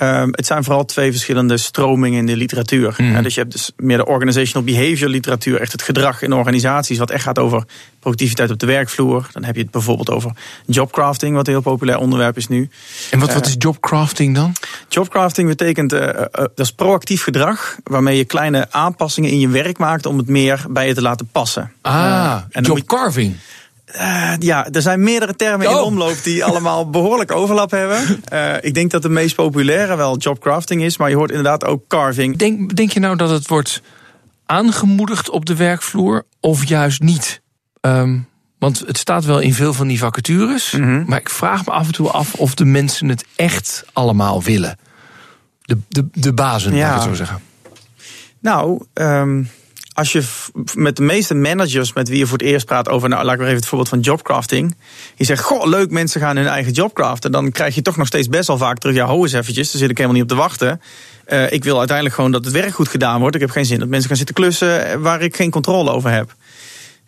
Um, 0.01 0.29
het 0.32 0.46
zijn 0.46 0.63
vooral 0.63 0.86
twee 0.86 1.12
verschillende 1.12 1.58
stromingen 1.58 2.20
in 2.20 2.25
de 2.25 2.36
literatuur. 2.36 2.94
Mhm. 2.98 3.24
Dus 3.24 3.34
je 3.34 3.39
hebt 3.39 3.51
dus 3.51 3.72
meer 3.77 3.98
de 3.98 4.06
organizational 4.06 4.68
behavior 4.68 5.10
literatuur, 5.10 5.62
echt 5.62 5.72
het 5.72 5.82
gedrag 5.82 6.22
in 6.22 6.34
organisaties, 6.34 6.98
wat 6.98 7.10
echt 7.10 7.24
gaat 7.24 7.39
over 7.39 7.63
productiviteit 8.00 8.51
op 8.51 8.60
de 8.60 8.65
werkvloer. 8.65 9.27
Dan 9.32 9.44
heb 9.44 9.56
je 9.56 9.62
het 9.62 9.72
bijvoorbeeld 9.72 10.10
over 10.10 10.32
jobcrafting, 10.65 11.36
wat 11.36 11.48
een 11.48 11.53
heel 11.53 11.62
populair 11.62 11.98
onderwerp 11.98 12.38
is 12.38 12.48
nu. 12.48 12.70
En 13.12 13.20
wat, 13.20 13.34
wat 13.34 13.46
is 13.46 13.56
jobcrafting 13.58 14.36
dan? 14.36 14.53
Jobcrafting 14.88 15.48
betekent, 15.48 15.94
uh, 15.94 16.01
uh, 16.01 16.13
dat 16.32 16.60
is 16.60 16.72
proactief 16.72 17.24
gedrag, 17.24 17.77
waarmee 17.84 18.18
je 18.18 18.25
kleine 18.25 18.68
aanpassingen 18.72 19.29
in 19.29 19.39
je 19.39 19.50
werk 19.50 19.77
maakt 19.77 20.06
om 20.06 20.18
het 20.18 20.27
meer 20.27 20.65
bij 20.70 20.88
je 20.88 20.94
te 20.94 21.01
laten 21.01 21.27
passen. 21.32 21.72
Ah, 21.82 22.38
en 22.50 22.63
jobcarving. 22.63 23.36
Uh, 23.96 24.34
ja, 24.39 24.67
er 24.72 24.81
zijn 24.81 25.03
meerdere 25.03 25.36
termen 25.36 25.67
oh. 25.67 25.74
in 25.74 25.79
omloop 25.79 26.24
die 26.24 26.43
allemaal 26.50 26.89
behoorlijk 26.89 27.32
overlap 27.32 27.71
hebben. 27.71 28.23
Uh, 28.34 28.54
ik 28.62 28.73
denk 28.73 28.91
dat 28.91 29.02
de 29.02 29.10
meest 29.10 29.36
populaire 29.36 29.95
wel 29.95 30.17
jobcrafting 30.17 30.84
is, 30.84 30.97
maar 30.97 31.10
je 31.10 31.15
hoort 31.15 31.30
inderdaad 31.30 31.65
ook 31.65 31.88
carving. 31.88 32.38
Denk, 32.38 32.75
denk 32.75 32.91
je 32.91 32.99
nou 32.99 33.15
dat 33.15 33.30
het 33.30 33.47
wordt 33.47 33.82
aangemoedigd 34.45 35.30
op 35.30 35.45
de 35.45 35.56
werkvloer 35.56 36.25
of 36.39 36.65
juist 36.65 37.02
niet? 37.02 37.41
Um, 37.82 38.28
want 38.60 38.84
het 38.86 38.97
staat 38.97 39.25
wel 39.25 39.39
in 39.39 39.54
veel 39.54 39.73
van 39.73 39.88
die 39.88 39.99
vacatures, 39.99 40.71
Mhm. 40.71 40.84
mm 40.84 40.89
-hmm. 40.89 41.04
maar 41.08 41.19
ik 41.19 41.30
vraag 41.30 41.65
me 41.65 41.71
af 41.71 41.88
en 41.88 41.93
toe 41.93 42.10
af 42.10 42.34
of 42.34 42.56
de 42.56 42.65
mensen 42.65 43.10
het 43.10 43.25
echt 43.36 43.86
allemaal 43.93 44.43
willen. 44.43 44.78
De, 45.62 45.78
de, 45.88 46.08
de 46.12 46.34
bazen, 46.34 46.75
ja. 46.75 46.80
laat 46.80 46.89
ik 46.89 47.10
het 47.10 47.17
zo 47.17 47.23
zeggen. 47.23 47.41
Nou, 48.39 48.86
um 48.93 49.49
als 50.00 50.12
je 50.12 50.24
met 50.76 50.96
de 50.96 51.02
meeste 51.02 51.36
managers 51.36 51.94
met 51.94 52.10
wie 52.10 52.18
je 52.18 52.28
voor 52.28 52.38
het 52.38 52.48
eerst 52.48 52.66
praat 52.66 52.90
over, 52.90 53.10
nou 53.10 53.24
laat 53.24 53.36
ik 53.36 53.42
even 53.42 53.56
het 53.56 53.66
voorbeeld 53.66 53.90
van 53.90 54.00
jobcrafting. 54.00 54.76
Je 55.16 55.24
zegt, 55.24 55.44
goh, 55.44 55.66
leuk, 55.66 55.92
mensen 55.92 56.22
gaan 56.22 56.36
hun 56.36 56.48
eigen 56.48 56.72
job 56.72 56.94
craften. 56.94 57.32
Dan 57.32 57.52
krijg 57.52 57.76
je 57.76 57.82
toch 57.82 57.98
nog 57.98 58.08
steeds 58.08 58.30
best 58.30 58.48
wel 58.48 58.58
vaak 58.58 58.78
terug, 58.78 58.96
ja, 58.96 59.06
ho 59.06 59.24
eens 59.24 59.34
eventjes, 59.34 59.72
daar 59.72 59.82
zit 59.82 59.90
ik 59.90 59.98
helemaal 59.98 60.22
niet 60.22 60.32
op 60.32 60.38
te 60.38 60.44
wachten. 60.44 60.82
Uh, 61.28 61.52
ik 61.52 61.64
wil 61.64 61.78
uiteindelijk 61.78 62.16
gewoon 62.16 62.32
dat 62.32 62.46
het 62.46 62.54
werk 62.54 62.74
goed 62.74 62.88
gedaan 62.88 63.20
wordt. 63.20 63.36
Ik 63.36 63.42
heb 63.42 63.50
geen 63.50 63.66
zin 63.66 63.80
dat 63.80 63.88
mensen 63.88 64.08
gaan 64.08 64.18
zitten 64.18 64.36
klussen 64.36 65.02
waar 65.02 65.22
ik 65.22 65.36
geen 65.36 65.52
controle 65.52 65.92
over 65.92 66.12
heb. 66.12 66.36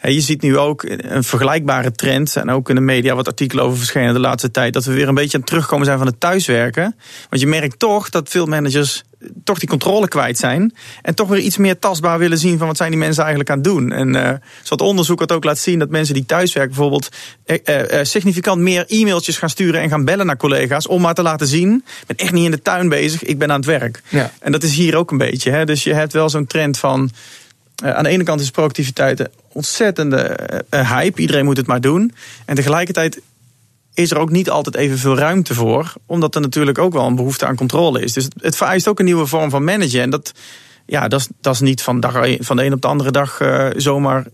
Je 0.01 0.21
ziet 0.21 0.41
nu 0.41 0.57
ook 0.57 0.83
een 0.83 1.23
vergelijkbare 1.23 1.91
trend, 1.91 2.35
en 2.35 2.49
ook 2.49 2.69
in 2.69 2.75
de 2.75 2.81
media 2.81 3.15
wat 3.15 3.27
artikelen 3.27 3.63
over 3.63 3.77
verschenen 3.77 4.13
de 4.13 4.19
laatste 4.19 4.51
tijd, 4.51 4.73
dat 4.73 4.85
we 4.85 4.93
weer 4.93 5.07
een 5.07 5.13
beetje 5.13 5.33
aan 5.33 5.39
het 5.39 5.49
terugkomen 5.49 5.85
zijn 5.85 5.97
van 5.97 6.07
het 6.07 6.19
thuiswerken. 6.19 6.95
Want 7.29 7.41
je 7.41 7.47
merkt 7.47 7.79
toch 7.79 8.09
dat 8.09 8.29
veel 8.29 8.45
managers 8.45 9.03
toch 9.43 9.59
die 9.59 9.69
controle 9.69 10.07
kwijt 10.07 10.37
zijn. 10.37 10.73
En 11.01 11.15
toch 11.15 11.27
weer 11.27 11.39
iets 11.39 11.57
meer 11.57 11.79
tastbaar 11.79 12.19
willen 12.19 12.37
zien 12.37 12.57
van 12.57 12.67
wat 12.67 12.77
zijn 12.77 12.89
die 12.89 12.99
mensen 12.99 13.23
eigenlijk 13.23 13.51
aan 13.51 13.57
het 13.57 13.65
doen. 13.67 13.91
En 13.91 14.15
uh, 14.15 14.29
zoals 14.61 14.81
onderzoek 14.81 15.19
wat 15.19 15.31
ook 15.31 15.43
laat 15.43 15.57
zien 15.57 15.79
dat 15.79 15.89
mensen 15.89 16.13
die 16.13 16.25
thuiswerken 16.25 16.75
bijvoorbeeld 16.75 17.09
uh, 17.45 17.57
uh, 17.65 17.99
significant 18.03 18.61
meer 18.61 18.85
e-mailtjes 18.87 19.37
gaan 19.37 19.49
sturen 19.49 19.81
en 19.81 19.89
gaan 19.89 20.05
bellen 20.05 20.25
naar 20.25 20.37
collega's. 20.37 20.87
Om 20.87 21.01
maar 21.01 21.13
te 21.13 21.21
laten 21.21 21.47
zien, 21.47 21.83
ik 21.99 22.07
ben 22.07 22.17
echt 22.17 22.31
niet 22.31 22.45
in 22.45 22.51
de 22.51 22.61
tuin 22.61 22.89
bezig, 22.89 23.23
ik 23.23 23.37
ben 23.37 23.51
aan 23.51 23.59
het 23.59 23.65
werk. 23.65 24.01
Ja. 24.09 24.31
En 24.39 24.51
dat 24.51 24.63
is 24.63 24.73
hier 24.73 24.95
ook 24.95 25.11
een 25.11 25.17
beetje. 25.17 25.51
Hè? 25.51 25.65
Dus 25.65 25.83
je 25.83 25.93
hebt 25.93 26.13
wel 26.13 26.29
zo'n 26.29 26.45
trend 26.47 26.77
van. 26.77 27.11
Uh, 27.83 27.93
aan 27.95 28.03
de 28.03 28.09
ene 28.09 28.23
kant 28.23 28.41
is 28.41 28.51
productiviteit 28.51 29.19
een 29.19 29.29
ontzettende 29.51 30.37
uh, 30.69 30.91
hype. 30.91 31.21
Iedereen 31.21 31.45
moet 31.45 31.57
het 31.57 31.67
maar 31.67 31.81
doen. 31.81 32.13
En 32.45 32.55
tegelijkertijd 32.55 33.21
is 33.93 34.11
er 34.11 34.17
ook 34.17 34.29
niet 34.29 34.49
altijd 34.49 34.75
evenveel 34.75 35.17
ruimte 35.17 35.53
voor. 35.53 35.93
Omdat 36.05 36.35
er 36.35 36.41
natuurlijk 36.41 36.77
ook 36.77 36.93
wel 36.93 37.05
een 37.05 37.15
behoefte 37.15 37.45
aan 37.45 37.55
controle 37.55 38.01
is. 38.01 38.13
Dus 38.13 38.23
het, 38.23 38.33
het 38.41 38.55
vereist 38.55 38.87
ook 38.87 38.99
een 38.99 39.05
nieuwe 39.05 39.25
vorm 39.25 39.49
van 39.49 39.63
managen. 39.63 40.01
En 40.01 40.09
dat, 40.09 40.31
ja, 40.85 41.07
dat, 41.07 41.19
is, 41.19 41.27
dat 41.41 41.53
is 41.53 41.59
niet 41.59 41.81
van, 41.81 41.99
dag, 41.99 42.13
van 42.39 42.55
de 42.55 42.65
een 42.65 42.73
op 42.73 42.81
de 42.81 42.87
andere 42.87 43.11
dag 43.11 43.39
uh, 43.39 43.67
zomaar 43.75 44.25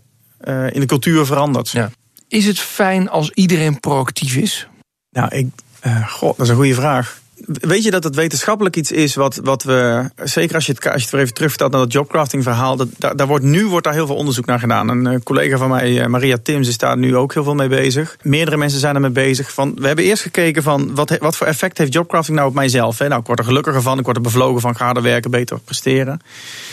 uh, 0.44 0.74
in 0.74 0.80
de 0.80 0.86
cultuur 0.86 1.26
veranderd. 1.26 1.70
Ja. 1.70 1.90
Is 2.28 2.46
het 2.46 2.58
fijn 2.58 3.08
als 3.08 3.30
iedereen 3.30 3.80
proactief 3.80 4.36
is? 4.36 4.68
Nou, 5.10 5.34
ik, 5.34 5.46
uh, 5.86 6.08
god, 6.08 6.36
dat 6.36 6.46
is 6.46 6.52
een 6.52 6.58
goede 6.58 6.74
vraag. 6.74 7.17
Weet 7.46 7.84
je 7.84 7.90
dat 7.90 8.04
het 8.04 8.14
wetenschappelijk 8.14 8.76
iets 8.76 8.92
is 8.92 9.14
wat, 9.14 9.40
wat 9.42 9.62
we, 9.62 10.10
zeker 10.24 10.54
als 10.54 10.66
je 10.66 10.72
het, 10.72 10.92
als 10.92 11.02
je 11.02 11.10
weer 11.10 11.20
even 11.20 11.34
terugvertelt 11.34 11.72
naar 11.72 11.80
dat 11.80 11.92
jobcrafting 11.92 12.42
verhaal, 12.42 12.76
dat, 12.76 12.88
daar, 12.98 13.26
wordt, 13.26 13.44
nu 13.44 13.66
wordt 13.66 13.84
daar 13.84 13.94
heel 13.94 14.06
veel 14.06 14.16
onderzoek 14.16 14.46
naar 14.46 14.58
gedaan. 14.58 14.88
Een 14.88 15.12
uh, 15.12 15.18
collega 15.24 15.56
van 15.56 15.68
mij, 15.68 15.90
uh, 15.90 16.06
Maria 16.06 16.36
Tims, 16.42 16.68
is 16.68 16.78
daar 16.78 16.96
nu 16.96 17.16
ook 17.16 17.34
heel 17.34 17.44
veel 17.44 17.54
mee 17.54 17.68
bezig. 17.68 18.16
Meerdere 18.22 18.56
mensen 18.56 18.80
zijn 18.80 18.94
er 18.94 19.00
mee 19.00 19.10
bezig. 19.10 19.52
Van, 19.52 19.74
we 19.74 19.86
hebben 19.86 20.04
eerst 20.04 20.22
gekeken 20.22 20.62
van 20.62 20.94
wat, 20.94 21.18
wat 21.18 21.36
voor 21.36 21.46
effect 21.46 21.78
heeft 21.78 21.92
jobcrafting 21.92 22.36
nou 22.36 22.48
op 22.48 22.54
mijzelf. 22.54 22.98
Hè? 22.98 23.08
Nou, 23.08 23.20
ik 23.20 23.26
word 23.26 23.38
er 23.38 23.44
gelukkiger 23.44 23.82
van, 23.82 23.98
ik 23.98 24.04
word 24.04 24.16
er 24.16 24.22
bevlogen 24.22 24.60
van, 24.60 24.76
ga 24.76 24.84
harder 24.84 25.02
werken, 25.02 25.30
beter 25.30 25.58
presteren. 25.60 26.20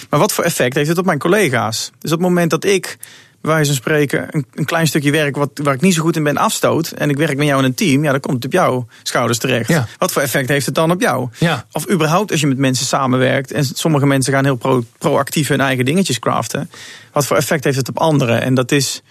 Maar 0.09 0.19
wat 0.19 0.33
voor 0.33 0.43
effect 0.43 0.75
heeft 0.75 0.89
het 0.89 0.97
op 0.97 1.05
mijn 1.05 1.19
collega's? 1.19 1.91
Dus 1.99 2.11
op 2.11 2.19
het 2.19 2.27
moment 2.27 2.49
dat 2.49 2.63
ik 2.63 2.97
wijze 3.45 3.65
van 3.65 3.75
spreken 3.75 4.27
een, 4.31 4.45
een, 4.53 4.65
klein 4.65 4.87
stukje 4.87 5.11
werk 5.11 5.35
wat, 5.35 5.49
waar 5.53 5.73
ik 5.73 5.81
niet 5.81 5.93
zo 5.93 6.01
goed 6.01 6.15
in 6.15 6.23
ben 6.23 6.37
afstoot. 6.37 6.91
En 6.91 7.09
ik 7.09 7.17
werk 7.17 7.37
met 7.37 7.47
jou 7.47 7.59
in 7.59 7.65
een 7.65 7.73
team. 7.73 8.03
Ja, 8.03 8.11
dan 8.11 8.19
komt 8.19 8.35
het 8.35 8.45
op 8.45 8.51
jouw 8.51 8.87
schouders 9.03 9.37
terecht. 9.37 9.69
Ja. 9.69 9.87
Wat 9.97 10.11
voor 10.11 10.21
effect 10.21 10.49
heeft 10.49 10.65
het 10.65 10.75
dan 10.75 10.91
op 10.91 11.01
jou? 11.01 11.29
Ja. 11.39 11.65
Of 11.71 11.89
überhaupt 11.89 12.31
als 12.31 12.39
je 12.39 12.47
met 12.47 12.57
mensen 12.57 12.85
samenwerkt. 12.85 13.51
En 13.51 13.65
sommige 13.65 14.05
mensen 14.05 14.33
gaan 14.33 14.43
heel 14.43 14.55
pro, 14.55 14.83
proactief 14.97 15.47
hun 15.47 15.61
eigen 15.61 15.85
dingetjes 15.85 16.19
craften. 16.19 16.69
Wat 17.11 17.25
voor 17.25 17.37
effect 17.37 17.63
heeft 17.63 17.77
het 17.77 17.89
op 17.89 17.97
anderen? 17.97 18.41
En 18.41 18.53
dat 18.53 18.71
is, 18.71 19.01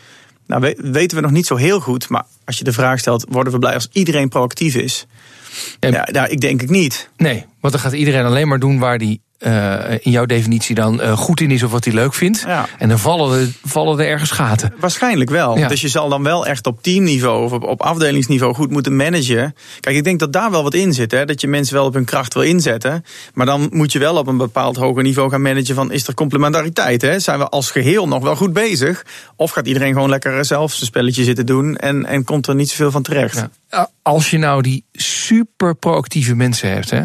nou 0.47 0.75
weten 0.77 1.16
we 1.16 1.23
nog 1.23 1.33
niet 1.33 1.47
zo 1.47 1.57
heel 1.57 1.81
goed. 1.81 2.09
Maar 2.09 2.25
als 2.44 2.59
je 2.59 2.64
de 2.64 2.73
vraag 2.73 2.99
stelt, 2.99 3.25
worden 3.29 3.53
we 3.53 3.59
blij 3.59 3.75
als 3.75 3.88
iedereen 3.92 4.29
proactief 4.29 4.75
is? 4.75 5.07
Ja, 5.81 6.09
nou, 6.12 6.29
ik 6.29 6.40
denk 6.40 6.62
ik 6.62 6.70
niet. 6.70 7.09
Nee, 7.16 7.47
want 7.61 7.73
dan 7.73 7.83
gaat 7.83 7.92
iedereen 7.92 8.25
alleen 8.25 8.49
maar 8.49 8.59
doen 8.59 8.79
waar 8.79 8.99
die 8.99 9.20
eh, 9.44 9.98
in 10.00 10.11
jouw 10.11 10.26
definitie 10.26 10.74
dan 10.74 11.00
eh, 11.00 11.16
goed 11.16 11.40
in 11.40 11.50
is 11.50 11.62
of 11.62 11.70
wat 11.70 11.85
hij 11.85 11.94
leuk 11.94 12.14
vindt. 12.14 12.44
Ja. 12.46 12.66
En 12.78 12.88
dan 12.88 12.98
vallen 12.98 13.40
er, 13.40 13.48
vallen 13.64 13.98
er 13.98 14.07
ergens 14.07 14.30
gaten. 14.30 14.74
Waarschijnlijk 14.78 15.30
wel. 15.30 15.59
Ja. 15.59 15.68
Dus 15.68 15.80
je 15.80 15.88
zal 15.88 16.09
dan 16.09 16.22
wel 16.22 16.46
echt 16.46 16.66
op 16.66 16.83
teamniveau 16.83 17.44
of 17.44 17.52
op, 17.52 17.62
op 17.62 17.83
afdelingsniveau 17.83 18.54
goed 18.54 18.70
moeten 18.70 18.96
managen. 18.96 19.54
Kijk, 19.80 19.96
ik 19.96 20.04
denk 20.04 20.18
dat 20.18 20.33
daar 20.33 20.50
wel 20.50 20.62
wat 20.62 20.74
in 20.74 20.92
zit. 20.92 21.11
Hè? 21.11 21.24
Dat 21.24 21.40
je 21.40 21.48
mensen 21.48 21.74
wel 21.74 21.85
op 21.85 21.94
hun 21.94 22.04
kracht 22.04 22.35
wil 22.35 22.42
inzetten. 22.42 23.04
Maar 23.35 23.46
dan 23.46 23.68
moet 23.70 23.92
je 23.92 23.98
wel 23.98 24.16
op 24.16 24.26
een 24.26 24.37
bepaald 24.37 24.76
hoger 24.76 25.02
niveau 25.02 25.30
gaan 25.30 25.42
managen 25.42 25.74
van 25.74 25.92
is 25.92 26.07
er 26.07 26.14
complementariteit? 26.14 27.02
Hè? 27.02 27.18
Zijn 27.18 27.38
we 27.38 27.48
als 27.48 27.70
geheel 27.70 28.09
nog 28.09 28.22
wel 28.22 28.37
goed 28.37 28.52
bezig? 28.52 29.04
Of 29.37 29.50
gaat 29.50 29.66
iedereen 29.66 29.92
gewoon 29.92 30.09
lekker 30.09 30.44
zelf 30.44 30.72
zijn 30.72 30.87
spelletje 30.87 31.24
zitten 31.24 31.46
doen 31.46 31.76
en, 31.76 32.07
en 32.07 32.24
komt 32.24 32.46
er 32.46 32.54
niet 32.54 32.70
zoveel 32.70 32.90
van 32.90 33.02
terecht? 33.02 33.48
Ja. 33.70 33.90
Als 34.02 34.30
je 34.30 34.38
nou 34.38 34.62
die 34.62 34.85
super 34.92 35.74
proactieve 35.74 36.35
mensen 36.35 36.70
hebt, 36.70 36.90
hè, 36.90 37.02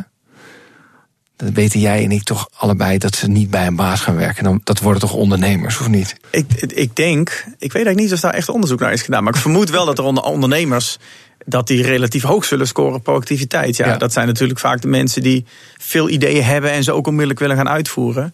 dan 1.40 1.54
weten 1.54 1.80
jij 1.80 2.04
en 2.04 2.12
ik 2.12 2.24
toch 2.24 2.50
allebei 2.58 2.98
dat 2.98 3.16
ze 3.16 3.28
niet 3.28 3.50
bij 3.50 3.68
een 3.68 3.76
baas 3.76 4.02
gaan 4.02 4.16
werken. 4.16 4.44
Dan, 4.44 4.62
dat 4.64 4.80
worden 4.80 5.02
toch 5.02 5.14
ondernemers, 5.14 5.80
of 5.80 5.88
niet? 5.88 6.16
Ik, 6.32 6.46
ik 6.62 6.96
denk, 6.96 7.30
ik 7.46 7.72
weet 7.72 7.86
eigenlijk 7.86 8.00
niet 8.00 8.14
of 8.14 8.20
daar 8.20 8.34
echt 8.34 8.50
onderzoek 8.50 8.80
naar 8.80 8.94
is 8.94 9.02
gedaan. 9.02 9.24
Maar 9.24 9.34
ik 9.34 9.40
vermoed 9.42 9.70
wel 9.70 9.86
dat 9.86 9.98
er 9.98 10.04
onder 10.04 10.24
ondernemers. 10.24 10.98
dat 11.46 11.68
die 11.68 11.84
relatief 11.84 12.24
hoog 12.24 12.46
zullen 12.46 12.68
scoren 12.68 13.02
proactiviteit. 13.02 13.76
Ja, 13.78 13.88
Ja. 13.88 13.98
dat 13.98 14.14
zijn 14.14 14.28
natuurlijk 14.28 14.60
vaak 14.60 14.82
de 14.82 14.88
mensen 14.88 15.22
die 15.22 15.46
veel 15.78 16.10
ideeën 16.10 16.44
hebben. 16.44 16.72
en 16.72 16.84
ze 16.84 16.92
ook 16.92 17.06
onmiddellijk 17.08 17.40
willen 17.40 17.56
gaan 17.56 17.70
uitvoeren. 17.70 18.34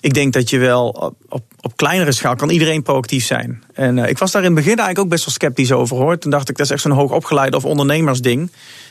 Ik 0.00 0.14
denk 0.14 0.32
dat 0.32 0.50
je 0.50 0.58
wel 0.58 0.88
op, 0.88 1.14
op, 1.28 1.44
op 1.60 1.76
kleinere 1.76 2.12
schaal 2.12 2.36
kan 2.36 2.50
iedereen 2.50 2.82
proactief 2.82 3.24
zijn. 3.24 3.62
En 3.74 3.98
eh, 3.98 4.10
ik 4.10 4.18
was 4.18 4.30
daar 4.30 4.42
in 4.42 4.46
het 4.46 4.56
begin 4.56 4.76
eigenlijk 4.76 5.04
ook 5.04 5.08
best 5.08 5.24
wel 5.24 5.34
sceptisch 5.34 5.72
over 5.72 5.96
hoor. 5.96 6.18
Toen 6.18 6.30
dacht 6.30 6.48
ik, 6.48 6.56
dat 6.56 6.66
is 6.66 6.72
echt 6.72 6.82
zo'n 6.82 6.92
hoog 6.92 7.10
opgeleide 7.10 7.56
of 7.56 7.64
ondernemersding. 7.64 8.50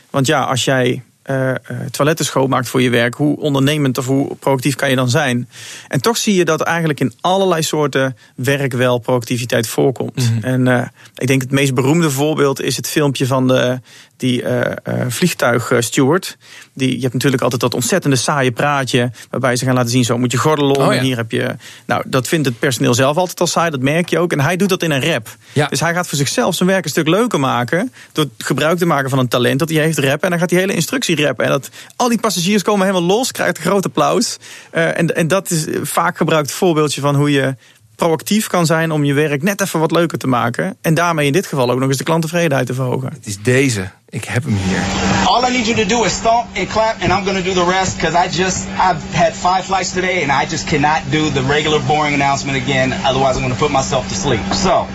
Want 0.10 0.26
ja, 0.28 0.42
als 0.44 0.66
jij 0.66 1.02
eh, 1.32 1.50
eh, 1.50 1.86
toiletten 1.92 2.26
schoonmaakt 2.26 2.70
voor 2.70 2.82
je 2.82 2.90
werk, 2.90 3.14
hoe 3.14 3.38
ondernemend 3.38 3.98
of 3.98 4.06
hoe 4.06 4.36
proactief 4.36 4.76
kan 4.76 4.90
je 4.90 4.96
dan 4.96 5.10
zijn? 5.10 5.50
En 5.88 6.02
toch 6.02 6.18
zie 6.18 6.36
je 6.36 6.46
dat 6.46 6.62
eigenlijk 6.62 7.00
in 7.00 7.14
allerlei 7.22 7.64
soorten 7.64 8.18
werk 8.36 8.74
wel 8.74 8.98
proactiviteit 8.98 9.68
voorkomt. 9.68 10.32
En 10.42 10.68
eh, 10.68 10.88
ik 11.16 11.28
denk 11.28 11.42
het 11.42 11.52
meest 11.52 11.74
beroemde 11.74 12.12
voorbeeld 12.12 12.62
is 12.62 12.76
het 12.76 12.88
filmpje 12.88 13.26
van 13.26 13.48
de, 13.48 13.80
die 14.22 14.44
eh 14.44 14.72
eh 14.84 15.06
vliegtuigsteward. 15.08 16.38
Die, 16.74 16.96
je 16.96 17.02
hebt 17.02 17.14
natuurlijk 17.14 17.42
altijd 17.42 17.62
dat 17.62 17.74
ontzettende 17.74 18.16
saaie 18.16 18.52
praatje. 18.52 19.12
waarbij 19.30 19.56
ze 19.56 19.66
gaan 19.66 19.74
laten 19.74 19.90
zien: 19.90 20.04
zo 20.04 20.18
moet 20.18 20.32
je 20.32 20.38
gordel 20.38 20.72
om. 20.72 20.86
Oh 20.86 20.94
ja. 20.94 21.00
En 21.00 21.06
hier 21.06 21.18
heb 21.18 21.32
je. 21.32 21.56
Nou, 21.86 22.04
dat 22.06 22.28
vindt 22.28 22.48
het 22.48 22.60
personeel 22.60 22.94
zelf 22.94 23.18
altijd 23.18 23.40
al 23.40 23.48
saai, 23.48 23.70
dat 23.70 23.80
merk 23.80 24.10
je 24.10 24.20
ook. 24.20 24.32
En 24.32 24.40
hij 24.40 24.56
doet 24.56 24.70
dat 24.70 24.84
in 24.84 24.92
een 24.92 25.06
rap. 25.12 25.28
Ja. 25.54 25.68
Dus 25.68 25.80
hij 25.80 25.94
gaat 25.94 26.08
voor 26.08 26.18
zichzelf 26.18 26.56
zijn 26.56 26.70
werk 26.70 26.84
een 26.84 26.90
stuk 26.90 27.08
leuker 27.08 27.40
maken. 27.40 27.94
door 28.12 28.26
gebruik 28.38 28.78
te 28.78 28.86
maken 28.86 29.10
van 29.10 29.20
een 29.20 29.28
talent 29.28 29.60
dat 29.60 29.70
hij 29.70 29.80
heeft 29.80 30.00
rappen. 30.00 30.22
En 30.22 30.30
dan 30.30 30.40
gaat 30.40 30.50
die 30.50 30.58
hele 30.58 30.74
instructie 30.74 31.26
rappen. 31.26 31.46
En 31.46 31.52
dat, 31.52 31.70
al 31.96 32.10
die 32.10 32.20
passagiers 32.20 32.64
komen 32.64 32.88
helemaal 32.88 33.08
los, 33.18 33.32
krijgt 33.32 33.58
een 33.58 33.64
groot 33.64 33.86
applaus. 33.86 34.38
Eh, 34.72 34.98
en, 34.98 35.16
en 35.16 35.28
dat 35.28 35.50
is 35.50 35.66
vaak 35.82 36.18
gebruikt 36.18 36.52
voorbeeldje 36.52 37.02
van 37.02 37.16
hoe 37.16 37.32
je 37.32 37.56
proactief 38.02 38.48
kan 38.48 38.66
zijn 38.66 38.92
om 38.92 39.04
je 39.04 39.14
werk 39.14 39.44
net 39.44 39.62
even 39.62 39.80
wat 39.80 39.92
leuker 39.92 40.18
te 40.18 40.28
maken. 40.28 40.78
En 40.82 40.94
daarmee 40.94 41.26
in 41.26 41.32
dit 41.32 41.46
geval 41.46 41.72
ook 41.72 41.80
nog 41.80 41.88
eens 41.88 41.98
de 41.98 42.04
klanttevredenheid 42.04 42.68
te 42.68 42.74
verhogen. 42.74 43.10
Het 43.14 43.26
is 43.26 43.38
deze. 43.42 43.90
Ik 44.10 44.24
heb 44.24 44.44
hem 44.44 44.56
hier. 44.56 44.82
All 45.26 45.50
I 45.50 45.52
need 45.52 45.66
you 45.66 45.88
to 45.88 45.96
do 45.96 46.04
is 46.04 46.14
stomp 46.14 46.46
and 46.58 46.68
clap, 46.68 46.96
and 47.02 47.12
I'm 47.12 47.26
gonna 47.26 47.42
do 47.42 47.54
the 47.54 47.70
rest 47.70 47.96
because 47.98 48.26
I 48.26 48.42
just 48.42 48.58
I've 48.58 49.18
had 49.24 49.34
five 49.34 49.64
flights 49.64 49.92
today, 49.92 50.24
and 50.24 50.44
I 50.44 50.50
just 50.52 50.66
cannot 50.66 51.00
do 51.10 51.32
the 51.32 51.44
regular 51.48 51.82
boring 51.86 52.14
announcement 52.22 52.64
again. 52.64 52.94
Otherwise, 53.06 53.36
I'm 53.38 53.42
gonna 53.42 53.60
put 53.66 53.72
myself 53.72 54.08
to 54.08 54.16
sleep. 54.16 54.54
So, 54.54 54.86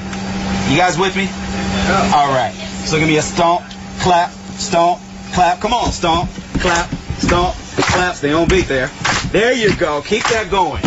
you 0.68 0.76
guys 0.76 0.96
with 0.96 1.14
me? 1.16 1.28
All 2.12 2.32
right. 2.40 2.54
So 2.84 2.98
give 2.98 3.08
me 3.08 3.18
a 3.18 3.22
stomp, 3.22 3.60
clap, 3.98 4.30
stomp, 4.58 4.98
clap. 5.32 5.60
Come 5.60 5.74
on, 5.74 5.92
stomp, 5.92 6.28
clap, 6.60 6.88
stomp, 7.18 7.54
clap. 7.92 8.14
Stay 8.14 8.32
on 8.32 8.48
beat 8.48 8.66
there. 8.66 8.90
There 9.30 9.54
you 9.54 9.76
go. 9.76 10.02
Keep 10.02 10.24
that 10.28 10.50
going. 10.50 10.82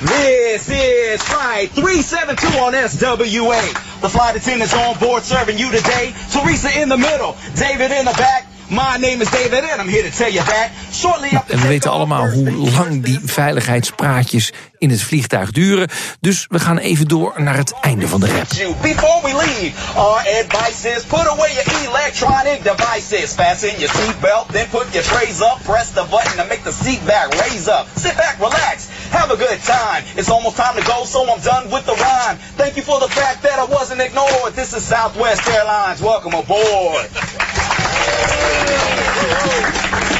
This 0.00 0.68
is 0.68 1.22
Flight 1.22 1.70
372 1.70 2.58
on 2.58 2.72
SWA. 2.72 4.00
The 4.00 4.08
flight 4.08 4.36
attendants 4.36 4.74
on 4.74 4.98
board 4.98 5.22
serving 5.22 5.56
you 5.56 5.70
today. 5.70 6.12
Teresa 6.30 6.80
in 6.80 6.88
the 6.88 6.96
middle, 6.96 7.36
David 7.54 7.92
in 7.92 8.04
the 8.04 8.14
back. 8.18 8.46
My 8.70 8.96
name 8.96 9.20
is 9.20 9.30
David 9.30 9.62
and 9.64 9.80
I'm 9.80 9.88
here 9.88 10.02
to 10.02 10.10
tell 10.10 10.30
you 10.30 10.40
that 10.40 10.72
shortly 10.90 11.28
after 11.30 11.54
En 11.54 11.60
we 11.60 11.68
weten 11.68 11.90
allemaal 11.90 12.30
hoe 12.30 12.50
lang 12.50 13.04
die 13.04 13.20
veiligheidspraatjes 13.24 14.52
in 14.78 14.90
het 14.90 15.02
vliegtuig 15.02 15.50
duren. 15.50 15.88
Dus 16.20 16.46
we 16.48 16.58
gaan 16.58 16.78
even 16.78 17.08
door 17.08 17.32
naar 17.36 17.56
het 17.56 17.72
einde 17.80 18.08
van 18.08 18.20
de 18.20 18.26
rap. 18.26 18.48
Before 18.82 19.20
we 19.22 19.32
leave, 19.34 19.98
our 19.98 20.18
advice 20.18 20.88
is 20.96 21.02
put 21.02 21.26
away 21.26 21.52
your 21.52 21.88
electronic 21.88 22.62
devices. 22.62 23.32
Fasten 23.32 23.78
your 23.78 23.94
seatbelt, 23.94 24.52
then 24.52 24.68
put 24.70 24.86
your 24.90 25.06
trays 25.06 25.40
up. 25.40 25.58
Press 25.62 25.90
the 25.90 26.04
button 26.10 26.36
to 26.36 26.44
make 26.48 26.62
the 26.62 26.72
seat 26.84 27.04
back 27.06 27.28
raise 27.40 27.68
up. 27.70 27.86
Sit 27.96 28.16
back, 28.16 28.36
relax, 28.38 28.86
have 29.14 29.30
a 29.30 29.36
good 29.36 29.60
time. 29.60 30.04
It's 30.16 30.28
almost 30.28 30.56
time 30.56 30.74
to 30.76 30.82
go, 30.82 31.04
so 31.04 31.22
I'm 31.30 31.40
done 31.40 31.70
with 31.70 31.86
the 31.86 31.94
rhyme. 31.94 32.36
Thank 32.58 32.76
you 32.76 32.82
for 32.82 32.98
the 32.98 33.08
fact 33.08 33.42
that 33.44 33.58
I 33.58 33.64
wasn't 33.64 34.00
ignored. 34.00 34.54
This 34.54 34.74
is 34.74 34.82
Southwest 34.84 35.46
Airlines. 35.48 36.02
Welcome 36.02 36.34
aboard. 36.34 37.08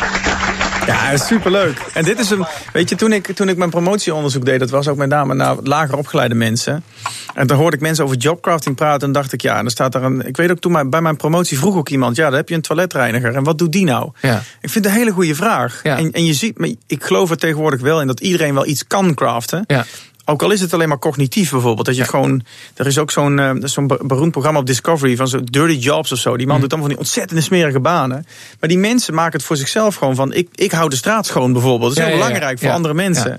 Ja, 0.86 1.16
superleuk. 1.16 1.78
En 1.94 2.04
dit 2.04 2.18
is 2.18 2.30
een. 2.30 2.46
Weet 2.72 2.88
je, 2.88 2.94
toen 2.94 3.12
ik, 3.12 3.26
toen 3.34 3.48
ik 3.48 3.56
mijn 3.56 3.70
promotieonderzoek 3.70 4.44
deed, 4.44 4.58
dat 4.58 4.70
was 4.70 4.88
ook 4.88 4.96
met 4.96 5.08
name 5.08 5.34
naar 5.34 5.56
lager 5.62 5.96
opgeleide 5.96 6.34
mensen. 6.34 6.84
En 7.34 7.46
dan 7.46 7.56
hoorde 7.56 7.76
ik 7.76 7.82
mensen 7.82 8.04
over 8.04 8.16
jobcrafting 8.16 8.76
praten. 8.76 9.06
En 9.06 9.12
dacht 9.12 9.32
ik, 9.32 9.42
ja, 9.42 9.56
en 9.56 9.62
dan 9.62 9.70
staat 9.70 9.92
daar 9.92 10.02
een. 10.02 10.26
Ik 10.26 10.36
weet 10.36 10.50
ook 10.50 10.58
toen 10.58 10.90
bij 10.90 11.00
mijn 11.00 11.16
promotie 11.16 11.58
vroeg 11.58 11.76
ook 11.76 11.88
iemand, 11.88 12.16
ja, 12.16 12.24
dan 12.24 12.34
heb 12.34 12.48
je 12.48 12.54
een 12.54 12.60
toiletreiniger. 12.60 13.34
En 13.34 13.44
wat 13.44 13.58
doet 13.58 13.72
die 13.72 13.84
nou? 13.84 14.10
Ja. 14.20 14.36
Ik 14.60 14.70
vind 14.70 14.84
het 14.84 14.94
een 14.94 15.00
hele 15.00 15.10
goede 15.10 15.34
vraag. 15.34 15.80
Ja. 15.82 15.98
En, 15.98 16.12
en 16.12 16.24
je 16.24 16.34
ziet, 16.34 16.58
maar 16.58 16.68
ik 16.86 17.04
geloof 17.04 17.30
er 17.30 17.36
tegenwoordig 17.36 17.80
wel 17.80 18.00
in 18.00 18.06
dat 18.06 18.20
iedereen 18.20 18.54
wel 18.54 18.66
iets 18.66 18.86
kan 18.86 19.14
craften. 19.14 19.64
Ja. 19.66 19.84
Ook 20.26 20.42
al 20.42 20.50
is 20.50 20.60
het 20.60 20.74
alleen 20.74 20.88
maar 20.88 20.98
cognitief 20.98 21.50
bijvoorbeeld. 21.50 21.86
Dat 21.86 21.96
je 21.96 22.04
gewoon. 22.04 22.42
Er 22.74 22.86
is 22.86 22.98
ook 22.98 23.10
zo'n 23.10 23.38
eh, 23.38 23.50
zo'n 23.60 23.86
be- 23.86 23.98
beroemd 24.02 24.30
programma 24.30 24.58
op 24.58 24.66
Discovery 24.66 25.16
van 25.16 25.28
zo'n 25.28 25.44
Dirty 25.50 25.72
Jobs 25.74 26.12
of 26.12 26.18
zo. 26.18 26.36
Die 26.36 26.46
man 26.46 26.60
doet 26.60 26.70
allemaal 26.72 26.88
van 26.88 26.96
die 26.98 27.06
ontzettende 27.06 27.42
smerige 27.42 27.80
banen. 27.80 28.26
Maar 28.60 28.68
die 28.68 28.78
mensen 28.78 29.14
maken 29.14 29.32
het 29.32 29.42
voor 29.46 29.56
zichzelf 29.56 29.94
gewoon 29.94 30.14
van. 30.14 30.32
Ik, 30.32 30.48
ik 30.54 30.72
hou 30.72 30.88
de 30.88 30.96
straat 30.96 31.26
schoon 31.26 31.52
bijvoorbeeld. 31.52 31.94
Dat 31.94 31.98
is 31.98 32.04
Ja, 32.04 32.08
heel 32.08 32.18
ja, 32.18 32.24
belangrijk 32.24 32.58
voor 32.58 32.70
andere 32.70 32.94
mensen. 32.94 33.38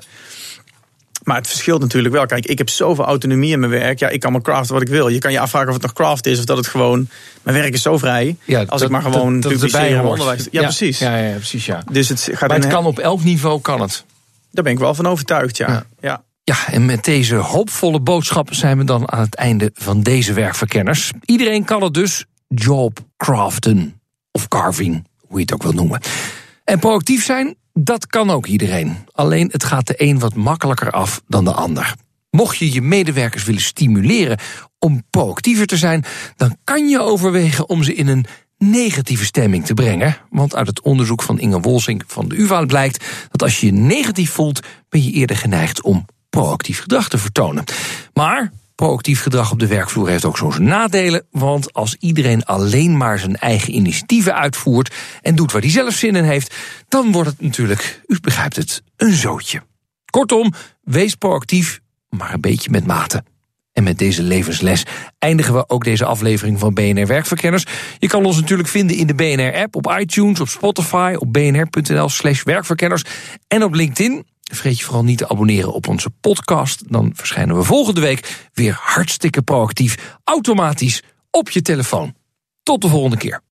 Maar 1.24 1.36
het 1.38 1.48
verschilt 1.48 1.82
natuurlijk 1.82 2.14
wel. 2.14 2.26
Kijk, 2.26 2.46
ik 2.46 2.58
heb 2.58 2.70
zoveel 2.70 3.06
autonomie 3.06 3.52
in 3.52 3.60
mijn 3.60 3.72
werk. 3.72 4.00
Ja, 4.00 4.10
ik 4.10 4.20
kan 4.20 4.32
maar 4.32 4.42
craften 4.42 4.74
wat 4.74 4.82
ik 4.82 4.88
wil. 4.88 5.08
Je 5.08 5.20
kan 5.20 5.32
je 5.32 5.40
afvragen 5.40 5.68
of 5.68 5.74
het 5.74 5.84
nog 5.84 5.94
craft 5.94 6.26
is 6.26 6.40
of 6.40 6.46
dat 6.46 6.58
het 6.58 6.68
gewoon. 6.68 7.08
Mijn 7.44 7.58
werk 7.58 7.74
is 7.74 7.82
zo 7.82 7.98
vrij. 7.98 8.36
Ja, 8.46 8.60
als 8.60 8.68
dat- 8.70 8.82
ik 8.82 8.90
maar 8.90 9.02
gewoon 9.02 9.40
dat, 9.40 9.52
dat 9.52 9.72
onderwijs. 10.12 10.48
Ja, 10.52 10.62
precies. 10.62 11.00
Ja, 11.00 11.18
ja, 11.18 11.34
precies, 11.36 11.66
ja. 11.66 11.84
Dus 11.92 12.10
het 12.10 12.30
gaat 12.32 12.48
Maar 12.50 12.58
in 12.58 12.64
het 12.64 12.74
kan 12.74 12.86
op 12.86 13.00
elk 13.00 13.24
niveau, 13.24 13.62
kan 13.62 13.82
het. 13.82 14.04
Daar 14.52 14.64
ben 14.64 14.74
ik 14.74 14.80
wel 14.80 14.94
van 14.96 15.08
overtuigd, 15.08 15.58
ja. 15.58 15.86
Ja. 16.00 16.24
Ja. 16.46 16.68
En 16.68 16.86
met 16.86 17.04
deze 17.04 17.36
hoopvolle 17.36 18.00
boodschap 18.00 18.54
zijn 18.54 18.78
we 18.78 18.84
dan 18.84 19.12
aan 19.12 19.22
het 19.22 19.36
einde 19.36 19.72
van 19.74 20.02
deze 20.02 20.34
werkverkenners. 20.34 21.12
Iedereen 21.26 21.64
kan 21.64 21.84
het 21.84 21.94
dus 21.94 22.26
job 22.48 23.00
craften. 23.18 24.00
Of 24.32 24.48
carving, 24.48 25.08
hoe 25.20 25.38
je 25.38 25.42
het 25.42 25.54
ook 25.54 25.64
wil 25.64 25.72
noemen. 25.72 26.02
En 26.64 26.80
proactief 26.80 27.26
zijn, 27.26 27.56
dat 27.74 28.08
kan 28.08 28.30
ook 28.30 28.46
iedereen. 28.46 28.98
Alleen 29.12 29.50
het 29.52 29.64
gaat 29.64 29.88
de 29.88 29.94
een 29.98 30.20
wat 30.20 30.36
makkelijker 30.36 30.92
af 30.92 31.22
dan 31.28 31.44
de 31.44 31.54
ander. 31.54 31.96
Mocht 32.30 32.58
je 32.58 32.74
je 32.74 32.82
medewerkers 32.82 33.44
willen 33.44 33.62
stimuleren 33.62 34.40
om 34.80 35.04
proactiever 35.10 35.66
te 35.66 35.78
zijn, 35.78 36.06
dan 36.36 36.58
kan 36.64 36.88
je 36.88 37.00
overwegen 37.00 37.70
om 37.70 37.84
ze 37.84 37.94
in 37.96 38.08
een 38.08 38.26
negatieve 38.58 39.26
stemming 39.26 39.66
te 39.66 39.74
brengen. 39.74 40.18
Want 40.30 40.56
uit 40.56 40.68
het 40.68 40.82
onderzoek 40.82 41.22
van 41.22 41.40
Inge 41.40 41.60
Wolsink 41.60 42.04
van 42.08 42.28
de 42.28 42.38
UvA 42.38 42.66
blijkt 42.66 43.06
dat 43.32 43.42
als 43.42 43.60
je 43.60 43.66
je 43.66 43.72
negatief 43.72 44.32
voelt, 44.32 44.60
ben 44.90 45.04
je 45.04 45.12
eerder 45.12 45.38
geneigd 45.38 45.82
om 45.82 46.06
proactief 46.36 46.80
gedrag 46.80 47.10
te 47.10 47.18
vertonen. 47.18 47.64
Maar 48.14 48.52
proactief 48.76 49.22
gedrag 49.22 49.52
op 49.52 49.60
de 49.60 49.68
werkvloer 49.68 50.10
heeft 50.10 50.26
ook 50.26 50.38
zo 50.38 50.52
zijn 50.52 50.68
nadelen. 50.68 51.26
Want 51.32 51.74
als 51.74 51.96
iedereen 52.00 52.46
alleen 52.46 52.98
maar 52.98 53.20
zijn 53.20 53.36
eigen 53.36 53.76
initiatieven 53.76 54.36
uitvoert 54.36 54.94
en 55.22 55.36
doet 55.36 55.52
waar 55.52 55.62
hij 55.62 55.72
zelf 55.72 55.94
zin 55.94 56.16
in 56.16 56.24
heeft, 56.24 56.56
dan 56.88 57.12
wordt 57.12 57.30
het 57.30 57.42
natuurlijk, 57.42 58.02
u 58.08 58.18
begrijpt 58.22 58.56
het, 58.56 58.84
een 58.98 59.14
zootje. 59.14 59.62
Kortom, 60.10 60.54
wees 60.84 61.16
proactief, 61.16 61.80
maar 62.10 62.34
een 62.34 62.42
beetje 62.42 62.70
met 62.70 62.86
mate. 62.86 63.24
En 63.74 63.84
met 63.84 63.98
deze 63.98 64.24
levensles 64.24 64.84
eindigen 65.20 65.54
we 65.54 65.70
ook 65.70 65.84
deze 65.84 66.06
aflevering 66.06 66.60
van 66.60 66.74
BNR 66.74 67.08
Werkverkenners. 67.08 67.66
Je 68.00 68.08
kan 68.08 68.26
ons 68.26 68.36
natuurlijk 68.36 68.70
vinden 68.70 68.98
in 68.98 69.08
de 69.08 69.16
BNR-app, 69.16 69.76
op 69.76 69.96
iTunes, 70.00 70.40
op 70.40 70.48
Spotify, 70.48 71.16
op 71.18 71.34
bnr.nl 71.34 72.10
slash 72.10 72.44
werkverkenners 72.44 73.04
en 73.48 73.64
op 73.64 73.74
LinkedIn. 73.74 74.26
Vergeet 74.52 74.78
je 74.78 74.84
vooral 74.86 75.04
niet 75.04 75.18
te 75.18 75.30
abonneren 75.30 75.74
op 75.74 75.88
onze 75.88 76.10
podcast. 76.10 76.92
Dan 76.92 77.12
verschijnen 77.16 77.56
we 77.56 77.64
volgende 77.64 78.02
week 78.02 78.48
weer 78.54 78.78
hartstikke 78.82 79.42
proactief, 79.42 80.18
automatisch 80.24 81.04
op 81.32 81.50
je 81.50 81.62
telefoon. 81.62 82.16
Tot 82.64 82.82
de 82.82 82.88
volgende 82.88 83.18
keer. 83.18 83.42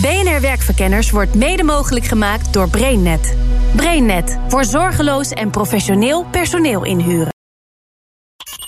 BNR 0.00 0.40
Werkverkenners 0.40 1.10
wordt 1.10 1.34
mede 1.34 1.62
mogelijk 1.62 2.04
gemaakt 2.04 2.52
door 2.52 2.70
BrainNet. 2.70 3.36
BrainNet 3.76 4.38
voor 4.48 4.64
zorgeloos 4.64 5.30
en 5.30 5.50
professioneel 5.50 6.24
personeel 6.24 6.84
inhuren. 6.84 7.35